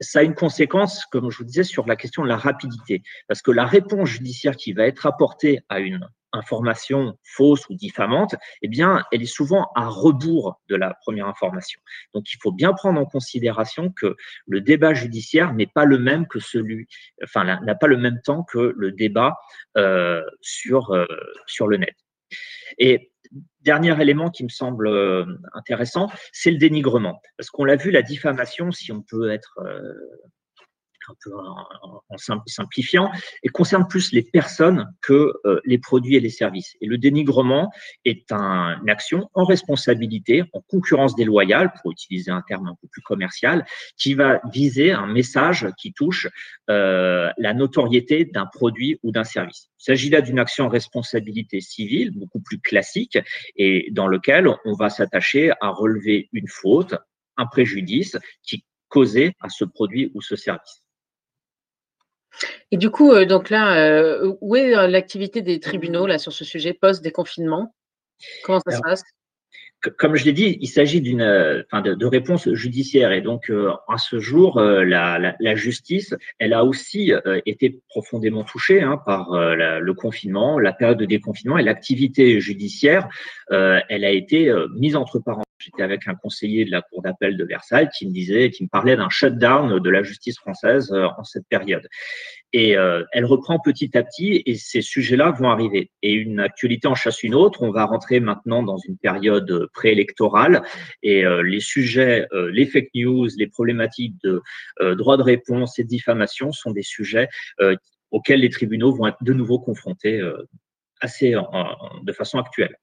Ça 0.00 0.20
a 0.20 0.22
une 0.22 0.34
conséquence, 0.34 1.06
comme 1.06 1.30
je 1.30 1.38
vous 1.38 1.44
disais, 1.44 1.64
sur 1.64 1.86
la 1.86 1.96
question 1.96 2.22
de 2.22 2.28
la 2.28 2.36
rapidité. 2.36 3.02
Parce 3.28 3.42
que 3.42 3.50
la 3.50 3.64
réponse 3.64 4.08
judiciaire 4.08 4.56
qui 4.56 4.72
va 4.72 4.86
être 4.86 5.06
apportée 5.06 5.60
à 5.68 5.80
une 5.80 6.00
information 6.32 7.18
fausse 7.22 7.68
ou 7.68 7.74
diffamante, 7.74 8.34
eh 8.62 8.68
bien, 8.68 9.04
elle 9.10 9.22
est 9.22 9.26
souvent 9.26 9.70
à 9.74 9.88
rebours 9.88 10.60
de 10.68 10.76
la 10.76 10.94
première 11.00 11.26
information. 11.26 11.80
Donc, 12.14 12.32
il 12.32 12.38
faut 12.42 12.52
bien 12.52 12.72
prendre 12.72 13.00
en 13.00 13.06
considération 13.06 13.90
que 13.90 14.16
le 14.46 14.60
débat 14.60 14.92
judiciaire 14.92 15.54
n'est 15.54 15.66
pas 15.66 15.84
le 15.84 15.98
même 15.98 16.26
que 16.26 16.40
celui, 16.40 16.86
enfin, 17.22 17.44
n'a 17.44 17.74
pas 17.74 17.86
le 17.86 17.96
même 17.96 18.20
temps 18.22 18.42
que 18.42 18.74
le 18.76 18.92
débat 18.92 19.38
euh, 19.76 20.22
sur, 20.40 20.90
euh, 20.92 21.06
sur 21.46 21.68
le 21.68 21.78
net. 21.78 21.94
Et 22.78 23.12
Dernier 23.66 24.00
élément 24.00 24.30
qui 24.30 24.44
me 24.44 24.48
semble 24.48 24.86
euh, 24.86 25.24
intéressant, 25.52 26.08
c'est 26.30 26.52
le 26.52 26.56
dénigrement. 26.56 27.20
Parce 27.36 27.50
qu'on 27.50 27.64
l'a 27.64 27.74
vu, 27.74 27.90
la 27.90 28.02
diffamation, 28.02 28.70
si 28.70 28.92
on 28.92 29.02
peut 29.02 29.32
être 29.32 29.58
euh, 29.58 29.92
un 31.08 31.14
peu 31.22 31.32
en, 31.34 32.16
simplifiant, 32.46 33.10
et 33.42 33.48
concerne 33.48 33.86
plus 33.88 34.12
les 34.12 34.22
personnes 34.22 34.86
que 35.02 35.32
euh, 35.44 35.60
les 35.64 35.78
produits 35.78 36.16
et 36.16 36.20
les 36.20 36.30
services. 36.30 36.76
Et 36.80 36.86
le 36.86 36.98
dénigrement 36.98 37.70
est 38.04 38.30
une 38.32 38.88
action 38.88 39.28
en 39.34 39.44
responsabilité, 39.44 40.44
en 40.52 40.60
concurrence 40.60 41.14
déloyale, 41.14 41.72
pour 41.80 41.92
utiliser 41.92 42.30
un 42.30 42.42
terme 42.42 42.68
un 42.68 42.76
peu 42.80 42.88
plus 42.88 43.02
commercial, 43.02 43.64
qui 43.96 44.14
va 44.14 44.40
viser 44.52 44.92
un 44.92 45.06
message 45.06 45.68
qui 45.78 45.92
touche 45.92 46.28
euh, 46.70 47.30
la 47.38 47.54
notoriété 47.54 48.24
d'un 48.24 48.46
produit 48.46 48.98
ou 49.02 49.12
d'un 49.12 49.24
service. 49.24 49.68
Il 49.80 49.84
s'agit 49.84 50.10
là 50.10 50.20
d'une 50.20 50.38
action 50.38 50.66
en 50.66 50.68
responsabilité 50.68 51.60
civile, 51.60 52.10
beaucoup 52.14 52.40
plus 52.40 52.58
classique, 52.58 53.18
et 53.56 53.88
dans 53.92 54.08
lequel 54.08 54.48
on 54.64 54.72
va 54.74 54.88
s'attacher 54.88 55.52
à 55.60 55.68
relever 55.68 56.28
une 56.32 56.48
faute, 56.48 56.94
un 57.36 57.46
préjudice 57.46 58.16
qui 58.42 58.64
causait 58.88 59.32
à 59.40 59.48
ce 59.48 59.64
produit 59.64 60.10
ou 60.14 60.22
ce 60.22 60.36
service. 60.36 60.85
Et 62.70 62.76
du 62.76 62.90
coup, 62.90 63.12
euh, 63.12 63.24
donc 63.24 63.50
là, 63.50 63.76
euh, 63.76 64.34
où 64.40 64.56
est 64.56 64.76
euh, 64.76 64.86
l'activité 64.86 65.42
des 65.42 65.60
tribunaux 65.60 66.06
là 66.06 66.18
sur 66.18 66.32
ce 66.32 66.44
sujet 66.44 66.72
post-déconfinement? 66.72 67.74
Comment 68.44 68.60
ça 68.60 68.76
se 68.76 68.80
passe? 68.80 69.02
Comme 69.98 70.16
je 70.16 70.24
l'ai 70.24 70.32
dit, 70.32 70.58
il 70.60 70.68
s'agit 70.68 71.00
d'une, 71.00 71.20
euh, 71.20 71.62
enfin, 71.70 71.82
de, 71.82 71.94
de, 71.94 72.06
réponse 72.06 72.52
judiciaire 72.52 73.12
et 73.12 73.20
donc 73.20 73.50
euh, 73.50 73.72
à 73.88 73.98
ce 73.98 74.18
jour, 74.18 74.58
euh, 74.58 74.84
la, 74.84 75.54
justice, 75.54 76.14
elle 76.38 76.52
a 76.52 76.64
aussi 76.64 77.12
été 77.46 77.80
profondément 77.88 78.44
touchée 78.44 78.82
hein, 78.82 79.00
par 79.04 79.30
le 79.32 79.92
confinement, 79.94 80.58
la 80.58 80.72
période 80.72 80.98
de 80.98 81.06
déconfinement 81.06 81.56
et 81.56 81.62
l'activité 81.62 82.40
judiciaire, 82.40 83.08
elle 83.50 84.04
a 84.04 84.10
été 84.10 84.52
mise 84.74 84.96
entre 84.96 85.18
parenthèses. 85.18 85.44
J'étais 85.58 85.82
avec 85.82 86.06
un 86.06 86.14
conseiller 86.14 86.64
de 86.64 86.70
la 86.70 86.82
cour 86.82 87.02
d'appel 87.02 87.36
de 87.36 87.44
Versailles 87.44 87.88
qui 87.96 88.06
me 88.06 88.12
disait, 88.12 88.50
qui 88.50 88.62
me 88.64 88.68
parlait 88.68 88.96
d'un 88.96 89.08
shutdown 89.08 89.80
de 89.80 89.90
la 89.90 90.02
justice 90.02 90.38
française 90.38 90.92
en 90.92 91.24
cette 91.24 91.48
période. 91.48 91.88
Et 92.52 92.76
euh, 92.76 93.02
elle 93.12 93.24
reprend 93.24 93.58
petit 93.58 93.96
à 93.98 94.02
petit 94.02 94.42
et 94.46 94.54
ces 94.54 94.80
sujets-là 94.80 95.30
vont 95.30 95.50
arriver. 95.50 95.90
Et 96.02 96.12
une 96.12 96.40
actualité 96.40 96.88
en 96.88 96.94
chasse 96.94 97.22
une 97.22 97.34
autre. 97.34 97.62
On 97.62 97.70
va 97.70 97.84
rentrer 97.84 98.18
maintenant 98.18 98.62
dans 98.62 98.78
une 98.78 98.96
période 98.96 99.68
préélectorale 99.76 100.62
et 101.02 101.24
euh, 101.24 101.42
les 101.42 101.60
sujets, 101.60 102.26
euh, 102.32 102.50
les 102.50 102.66
fake 102.66 102.88
news, 102.94 103.28
les 103.36 103.46
problématiques 103.46 104.16
de 104.24 104.42
droit 104.94 105.16
de 105.16 105.22
réponse 105.22 105.78
et 105.78 105.84
de 105.84 105.88
diffamation 105.88 106.50
sont 106.50 106.70
des 106.70 106.82
sujets 106.82 107.28
auxquels 108.10 108.40
les 108.40 108.50
tribunaux 108.50 108.92
vont 108.94 109.06
être 109.06 109.22
de 109.22 109.32
nouveau 109.32 109.58
confrontés 109.58 110.20
assez 111.00 111.34
de 112.02 112.12
façon 112.12 112.38
actuelle. 112.38 112.76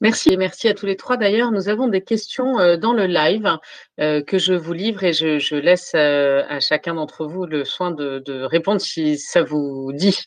Merci 0.00 0.32
et 0.32 0.36
merci 0.36 0.68
à 0.68 0.74
tous 0.74 0.86
les 0.86 0.96
trois. 0.96 1.16
D'ailleurs, 1.16 1.52
nous 1.52 1.68
avons 1.68 1.88
des 1.88 2.02
questions 2.02 2.58
euh, 2.58 2.76
dans 2.76 2.92
le 2.92 3.06
live 3.06 3.58
euh, 4.00 4.22
que 4.22 4.38
je 4.38 4.52
vous 4.52 4.72
livre 4.72 5.04
et 5.04 5.12
je, 5.12 5.54
laisse 5.54 5.92
euh, 5.94 6.42
à 6.48 6.60
chacun 6.60 6.94
d'entre 6.94 7.26
vous 7.26 7.46
le 7.46 7.64
soin 7.64 7.90
de, 7.90 8.42
répondre 8.42 8.80
si 8.80 9.18
ça 9.18 9.42
vous 9.42 9.92
dit. 9.92 10.18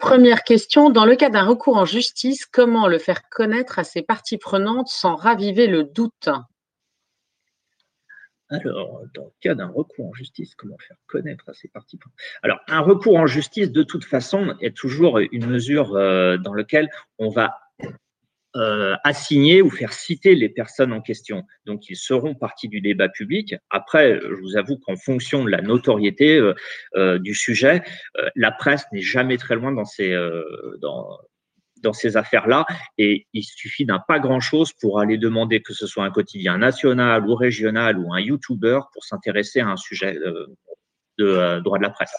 première 0.00 0.44
question, 0.44 0.90
dans 0.90 1.04
le 1.04 1.16
cas 1.16 1.30
d'un 1.30 1.44
recours 1.44 1.76
en 1.76 1.84
justice, 1.84 2.46
comment 2.46 2.88
le 2.88 2.98
faire 2.98 3.28
connaître 3.28 3.78
à 3.78 3.84
ses 3.84 4.02
parties 4.02 4.38
prenantes 4.38 4.88
sans 4.88 5.16
raviver 5.16 5.66
le 5.66 5.84
doute? 5.84 6.28
Alors, 8.50 9.00
dans 9.14 9.24
le 9.24 9.32
cas 9.40 9.54
d'un 9.54 9.68
recours 9.68 10.08
en 10.08 10.12
justice, 10.12 10.54
comment 10.54 10.76
faire 10.76 10.98
connaître 11.06 11.48
à 11.48 11.54
ses 11.54 11.68
parties 11.68 11.96
prenantes? 11.96 12.18
Alors, 12.42 12.60
un 12.68 12.80
recours 12.80 13.16
en 13.16 13.26
justice, 13.26 13.72
de 13.72 13.82
toute 13.82 14.04
façon, 14.04 14.54
est 14.60 14.76
toujours 14.76 15.18
une 15.18 15.46
mesure 15.46 15.92
dans 15.92 16.52
laquelle 16.52 16.90
on 17.18 17.30
va 17.30 17.61
euh, 18.54 18.96
assigner 19.02 19.62
ou 19.62 19.70
faire 19.70 19.94
citer 19.94 20.34
les 20.34 20.50
personnes 20.50 20.92
en 20.92 21.00
question. 21.00 21.44
Donc, 21.64 21.88
ils 21.88 21.96
seront 21.96 22.34
partie 22.34 22.68
du 22.68 22.82
débat 22.82 23.08
public. 23.08 23.54
Après, 23.70 24.20
je 24.20 24.34
vous 24.42 24.58
avoue 24.58 24.76
qu'en 24.76 24.96
fonction 24.96 25.42
de 25.42 25.48
la 25.48 25.62
notoriété 25.62 26.36
euh, 26.36 26.52
euh, 26.96 27.18
du 27.18 27.34
sujet, 27.34 27.82
la 28.36 28.52
presse 28.52 28.84
n'est 28.92 29.00
jamais 29.00 29.38
très 29.38 29.54
loin 29.54 29.72
dans 29.72 29.86
ces, 29.86 30.14
dans, 30.82 31.18
dans 31.82 31.94
ces 31.94 32.18
affaires-là. 32.18 32.66
Et 32.98 33.26
il 33.32 33.42
suffit 33.42 33.86
d'un 33.86 34.00
pas 34.00 34.18
grand-chose 34.18 34.72
pour 34.74 35.00
aller 35.00 35.16
demander 35.16 35.62
que 35.62 35.72
ce 35.72 35.86
soit 35.86 36.04
un 36.04 36.10
quotidien 36.10 36.58
national 36.58 37.26
ou 37.26 37.34
régional 37.34 37.98
ou 37.98 38.12
un 38.12 38.20
YouTuber 38.20 38.80
pour 38.92 39.04
s'intéresser 39.04 39.60
à 39.60 39.68
un 39.68 39.76
sujet 39.76 40.18
de 41.18 41.60
droit 41.60 41.78
de 41.78 41.82
la 41.82 41.90
presse. 41.90 42.14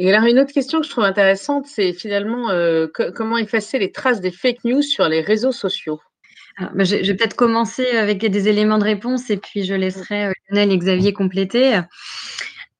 Et 0.00 0.14
alors, 0.14 0.28
une 0.28 0.38
autre 0.38 0.52
question 0.52 0.80
que 0.80 0.86
je 0.86 0.90
trouve 0.90 1.04
intéressante, 1.04 1.66
c'est 1.66 1.92
finalement 1.92 2.50
euh, 2.50 2.86
comment 3.16 3.36
effacer 3.36 3.80
les 3.80 3.90
traces 3.90 4.20
des 4.20 4.30
fake 4.30 4.62
news 4.64 4.80
sur 4.80 5.08
les 5.08 5.20
réseaux 5.20 5.50
sociaux? 5.50 6.00
Bah, 6.60 6.84
je, 6.84 6.96
vais 6.96 7.14
peut-être 7.14 7.36
commencer 7.36 7.86
avec 7.90 8.18
des 8.18 8.48
éléments 8.48 8.78
de 8.78 8.84
réponse 8.84 9.28
et 9.30 9.36
puis 9.36 9.64
je 9.64 9.74
laisserai 9.74 10.26
euh, 10.26 10.32
Lionel 10.48 10.72
et 10.72 10.78
Xavier 10.78 11.12
compléter. 11.12 11.80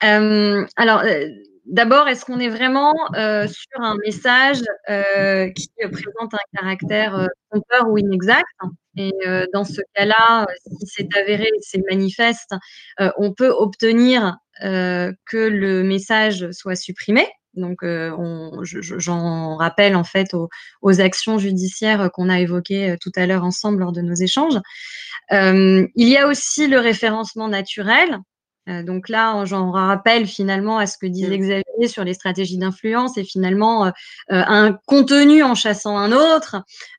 Euh, 0.05 0.65
alors, 0.77 1.03
d'abord, 1.69 2.09
est-ce 2.09 2.25
qu'on 2.25 2.41
est 2.41 2.49
vraiment 2.49 2.95
sur 3.15 3.81
un 3.81 3.97
message 4.05 4.59
qui 5.55 5.69
présente 5.79 6.35
un 6.35 6.59
caractère 6.59 7.29
trompeur 7.51 7.89
ou 7.89 7.99
inexact? 7.99 8.47
Et 8.97 9.13
dans 9.53 9.65
ce 9.65 9.81
cas-là, 9.95 10.47
si 10.67 10.87
c'est 10.87 11.17
avéré, 11.17 11.49
c'est 11.61 11.83
manifeste, 11.89 12.55
on 13.17 13.33
peut 13.33 13.51
obtenir 13.51 14.37
euh, 14.65 15.13
que 15.31 15.37
le 15.37 15.85
message 15.85 16.51
soit 16.51 16.75
supprimé. 16.75 17.29
Donc, 17.55 17.85
euh, 17.85 18.11
j'en 18.65 19.57
rappelle 19.57 19.95
en 19.95 20.03
fait 20.03 20.35
aux, 20.35 21.01
actions 21.01 21.39
judiciaires 21.39 22.11
qu'on 22.13 22.29
a 22.29 22.41
évoquées 22.41 22.91
euh, 22.91 22.97
tout 23.01 23.13
à 23.15 23.27
l'heure 23.27 23.45
ensemble 23.45 23.81
lors 23.81 23.93
de 23.93 24.01
nos 24.01 24.15
échanges. 24.15 24.59
il 25.31 25.89
y 25.95 26.17
a 26.17 26.27
aussi 26.27 26.67
le 26.67 26.81
référencement 26.81 27.49
naturel. 27.49 28.19
Donc 28.85 29.09
là, 29.09 29.45
j'en 29.45 29.71
rappelle 29.71 30.27
finalement 30.27 30.79
à 30.79 30.87
ce 30.87 30.99
que 30.99 31.07
disait 31.07 31.39
mm. 31.39 31.41
Xavier 31.41 31.89
sur 31.89 32.05
les 32.05 32.15
stratégies 32.15 32.59
d'influence 32.59 33.17
et 33.17 33.25
finalement 33.25 33.93
un 34.29 34.79
contenu 34.87 35.43
en 35.43 35.55
chassant 35.55 35.97
un 35.97 36.13
autre. 36.13 36.57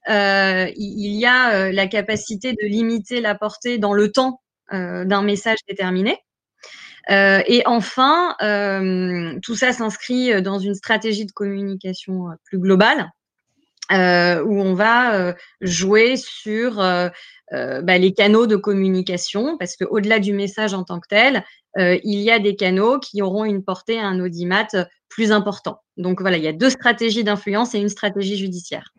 il 0.07 1.15
y 1.15 1.25
a 1.25 1.71
la 1.71 1.87
capacité 1.87 2.53
de 2.53 2.65
limiter 2.67 3.21
la 3.21 3.35
portée 3.35 3.77
dans 3.77 3.93
le 3.93 4.11
temps 4.11 4.41
d'un 4.71 5.21
message 5.21 5.59
déterminé. 5.67 6.17
Euh, 7.09 7.41
et 7.47 7.63
enfin, 7.65 8.35
euh, 8.41 9.39
tout 9.41 9.55
ça 9.55 9.73
s'inscrit 9.73 10.31
euh, 10.31 10.41
dans 10.41 10.59
une 10.59 10.75
stratégie 10.75 11.25
de 11.25 11.31
communication 11.31 12.27
plus 12.45 12.59
globale. 12.59 13.09
Où 13.91 14.61
on 14.61 14.73
va 14.73 15.35
jouer 15.61 16.15
sur 16.17 16.75
bah, 16.77 17.97
les 17.97 18.13
canaux 18.13 18.47
de 18.47 18.55
communication, 18.55 19.57
parce 19.57 19.75
qu'au-delà 19.75 20.19
du 20.19 20.33
message 20.33 20.73
en 20.73 20.83
tant 20.83 20.99
que 20.99 21.07
tel, 21.07 21.43
il 21.77 22.19
y 22.19 22.31
a 22.31 22.39
des 22.39 22.55
canaux 22.55 22.99
qui 22.99 23.21
auront 23.21 23.45
une 23.45 23.63
portée 23.63 23.99
un 23.99 24.19
audimat 24.19 24.67
plus 25.09 25.31
important. 25.31 25.81
Donc 25.97 26.21
voilà, 26.21 26.37
il 26.37 26.43
y 26.43 26.47
a 26.47 26.53
deux 26.53 26.69
stratégies 26.69 27.23
d'influence 27.23 27.73
et 27.73 27.79
une 27.79 27.89
stratégie 27.89 28.37
judiciaire. 28.37 28.93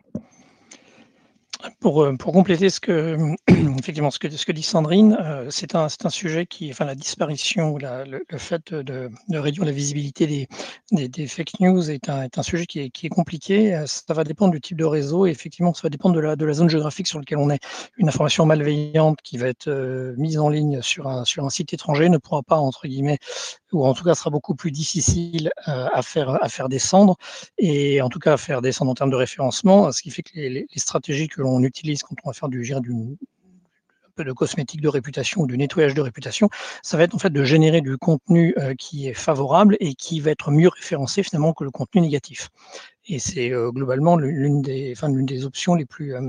Pour, 1.79 2.03
euh, 2.03 2.15
pour, 2.15 2.33
compléter 2.33 2.69
ce 2.69 2.79
que, 2.79 3.17
effectivement, 3.79 4.11
ce 4.11 4.19
que, 4.19 4.51
dit 4.51 4.63
Sandrine, 4.63 5.17
euh, 5.19 5.47
c'est 5.49 5.75
un, 5.75 5.87
un, 6.03 6.09
sujet 6.09 6.45
qui, 6.45 6.71
enfin, 6.71 6.85
la 6.85 6.95
disparition, 6.95 7.77
la, 7.77 8.05
le, 8.05 8.23
fait 8.37 8.73
de, 8.73 9.09
réduire 9.31 9.65
la 9.65 9.71
visibilité 9.71 10.27
des, 10.27 10.47
des, 10.91 11.07
des 11.07 11.27
fake 11.27 11.59
news 11.59 11.89
est 11.89 12.09
un, 12.09 12.23
est 12.23 12.37
un 12.37 12.43
sujet 12.43 12.65
qui 12.65 12.79
est, 12.79 12.89
qui 12.89 13.05
est, 13.05 13.09
compliqué. 13.09 13.75
Euh, 13.75 13.85
ça 13.85 14.13
va 14.13 14.23
dépendre 14.23 14.53
du 14.53 14.61
type 14.61 14.77
de 14.77 14.85
réseau 14.85 15.25
et 15.25 15.29
effectivement, 15.29 15.73
ça 15.73 15.81
va 15.83 15.89
dépendre 15.89 16.15
de 16.15 16.21
la, 16.21 16.35
de 16.35 16.45
la 16.45 16.53
zone 16.53 16.69
géographique 16.69 17.07
sur 17.07 17.19
laquelle 17.19 17.39
on 17.39 17.49
est. 17.49 17.61
Une 17.97 18.07
information 18.07 18.45
malveillante 18.45 19.19
qui 19.23 19.37
va 19.37 19.47
être 19.47 19.69
mise 20.17 20.37
en 20.39 20.49
ligne 20.49 20.81
sur 20.81 21.07
un, 21.07 21.25
sur 21.25 21.45
un 21.45 21.49
site 21.49 21.73
étranger 21.73 22.09
ne 22.09 22.17
pourra 22.17 22.43
pas, 22.43 22.57
entre 22.57 22.87
guillemets, 22.87 23.19
ou 23.71 23.85
en 23.85 23.93
tout 23.93 24.03
cas 24.03 24.15
sera 24.15 24.29
beaucoup 24.29 24.55
plus 24.55 24.71
difficile 24.71 25.51
à, 25.65 26.01
faire, 26.01 26.43
à 26.43 26.49
faire 26.49 26.69
descendre 26.69 27.17
et 27.57 28.01
en 28.01 28.09
tout 28.09 28.19
cas 28.19 28.33
à 28.33 28.37
faire 28.37 28.61
descendre 28.61 28.91
en 28.91 28.95
termes 28.95 29.11
de 29.11 29.15
référencement, 29.15 29.91
ce 29.91 30.01
qui 30.01 30.11
fait 30.11 30.23
que 30.23 30.31
les, 30.35 30.49
les 30.49 30.67
stratégies 30.75 31.27
que 31.27 31.41
l'on 31.41 31.50
on 31.51 31.63
utilise 31.63 32.03
quand 32.03 32.15
on 32.23 32.29
va 32.29 32.33
faire 32.33 32.49
du, 32.49 32.61
du 32.61 33.17
un 34.11 34.11
peu 34.15 34.23
de 34.23 34.33
cosmétique 34.33 34.81
de 34.81 34.89
réputation 34.89 35.41
ou 35.41 35.47
du 35.47 35.57
nettoyage 35.57 35.93
de 35.93 36.01
réputation, 36.01 36.49
ça 36.83 36.97
va 36.97 37.03
être 37.03 37.15
en 37.15 37.19
fait 37.19 37.29
de 37.29 37.43
générer 37.43 37.81
du 37.81 37.97
contenu 37.97 38.53
euh, 38.57 38.73
qui 38.75 39.07
est 39.07 39.13
favorable 39.13 39.77
et 39.79 39.93
qui 39.93 40.19
va 40.19 40.31
être 40.31 40.51
mieux 40.51 40.67
référencé 40.67 41.23
finalement 41.23 41.53
que 41.53 41.63
le 41.63 41.71
contenu 41.71 42.01
négatif. 42.01 42.49
Et 43.05 43.19
c'est 43.19 43.51
euh, 43.51 43.71
globalement 43.71 44.17
l'une 44.17 44.61
des, 44.61 44.93
des 45.01 45.45
options 45.45 45.75
les 45.75 45.85
plus, 45.85 46.13
euh, 46.13 46.21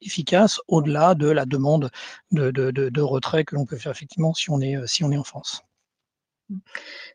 efficaces 0.00 0.60
au-delà 0.68 1.14
de 1.14 1.28
la 1.28 1.44
demande 1.44 1.90
de, 2.30 2.50
de, 2.50 2.70
de 2.70 3.00
retrait 3.00 3.44
que 3.44 3.54
l'on 3.56 3.66
peut 3.66 3.76
faire 3.76 3.92
effectivement 3.92 4.32
si 4.32 4.50
on 4.50 4.60
est, 4.60 4.76
si 4.86 5.04
on 5.04 5.10
est 5.10 5.18
en 5.18 5.24
France. 5.24 5.62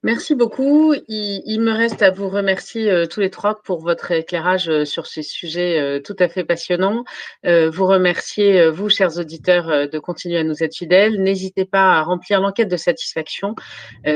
Merci 0.03 0.35
beaucoup. 0.35 0.93
Il, 1.07 1.61
me 1.61 1.71
reste 1.71 2.01
à 2.01 2.11
vous 2.11 2.27
remercier 2.27 2.89
euh, 2.91 3.05
tous 3.05 3.21
les 3.21 3.29
trois 3.29 3.61
pour 3.61 3.79
votre 3.79 4.11
éclairage 4.11 4.67
euh, 4.69 4.83
sur 4.83 5.07
ces 5.07 5.23
sujets 5.23 5.79
euh, 5.79 5.99
tout 6.01 6.15
à 6.19 6.27
fait 6.27 6.43
passionnants. 6.43 7.05
vous 7.45 7.87
remercier, 7.87 8.69
vous, 8.69 8.89
chers 8.89 9.17
auditeurs, 9.17 9.89
de 9.89 9.99
continuer 9.99 10.37
à 10.37 10.43
nous 10.43 10.63
être 10.63 10.75
fidèles. 10.75 11.21
N'hésitez 11.21 11.65
pas 11.65 11.93
à 11.93 12.01
remplir 12.01 12.41
l'enquête 12.41 12.69
de 12.69 12.77
satisfaction 12.77 13.55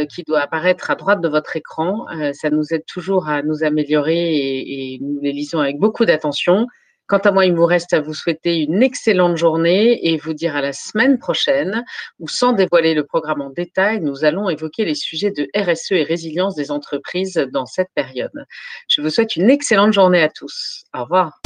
qui 0.10 0.24
doit 0.24 0.42
apparaître 0.42 0.92
à 0.92 0.96
droite 0.96 1.22
de 1.22 1.28
votre 1.28 1.56
écran. 1.56 2.06
ça 2.34 2.50
nous 2.50 2.74
aide 2.74 2.86
toujours 2.86 3.28
à 3.28 3.42
nous 3.42 3.64
améliorer 3.64 4.36
et, 4.36 4.94
et 4.96 5.00
nous 5.02 5.20
les 5.22 5.32
lisons 5.32 5.60
avec 5.60 5.78
beaucoup 5.78 6.06
d'attention. 6.06 6.68
Quant 7.08 7.20
à 7.20 7.32
moi, 7.32 7.46
il 7.46 7.54
me 7.54 7.64
reste 7.64 7.94
à 7.94 8.02
vous 8.02 8.16
souhaiter 8.16 8.64
une 8.64 8.82
excellente 8.82 9.38
journée 9.38 10.08
et 10.08 10.18
vous 10.18 10.34
dire 10.34 10.56
à 10.56 10.62
la 10.62 10.74
semaine 10.74 11.20
prochaine 11.20 11.86
où, 12.18 12.28
sans 12.28 12.54
dévoiler 12.54 12.96
le 12.96 13.06
programme 13.06 13.42
en 13.42 13.52
détail, 13.52 14.02
nous 14.02 14.26
allons 14.26 14.50
évoquer 14.50 14.86
les 14.86 14.96
sujets 14.96 15.30
de 15.30 15.48
RSE 15.56 15.92
et 15.92 16.04
résilience 16.04 16.56
des 16.56 16.72
entreprises 16.72 17.48
dans 17.54 17.68
cette 17.68 17.90
période. 17.94 18.46
Je 18.88 19.02
vous 19.02 19.12
souhaite 19.12 19.36
une 19.36 19.52
excellente 19.52 19.94
journée 19.94 20.24
à 20.24 20.30
tous. 20.30 20.86
Au 20.96 21.04
revoir. 21.04 21.40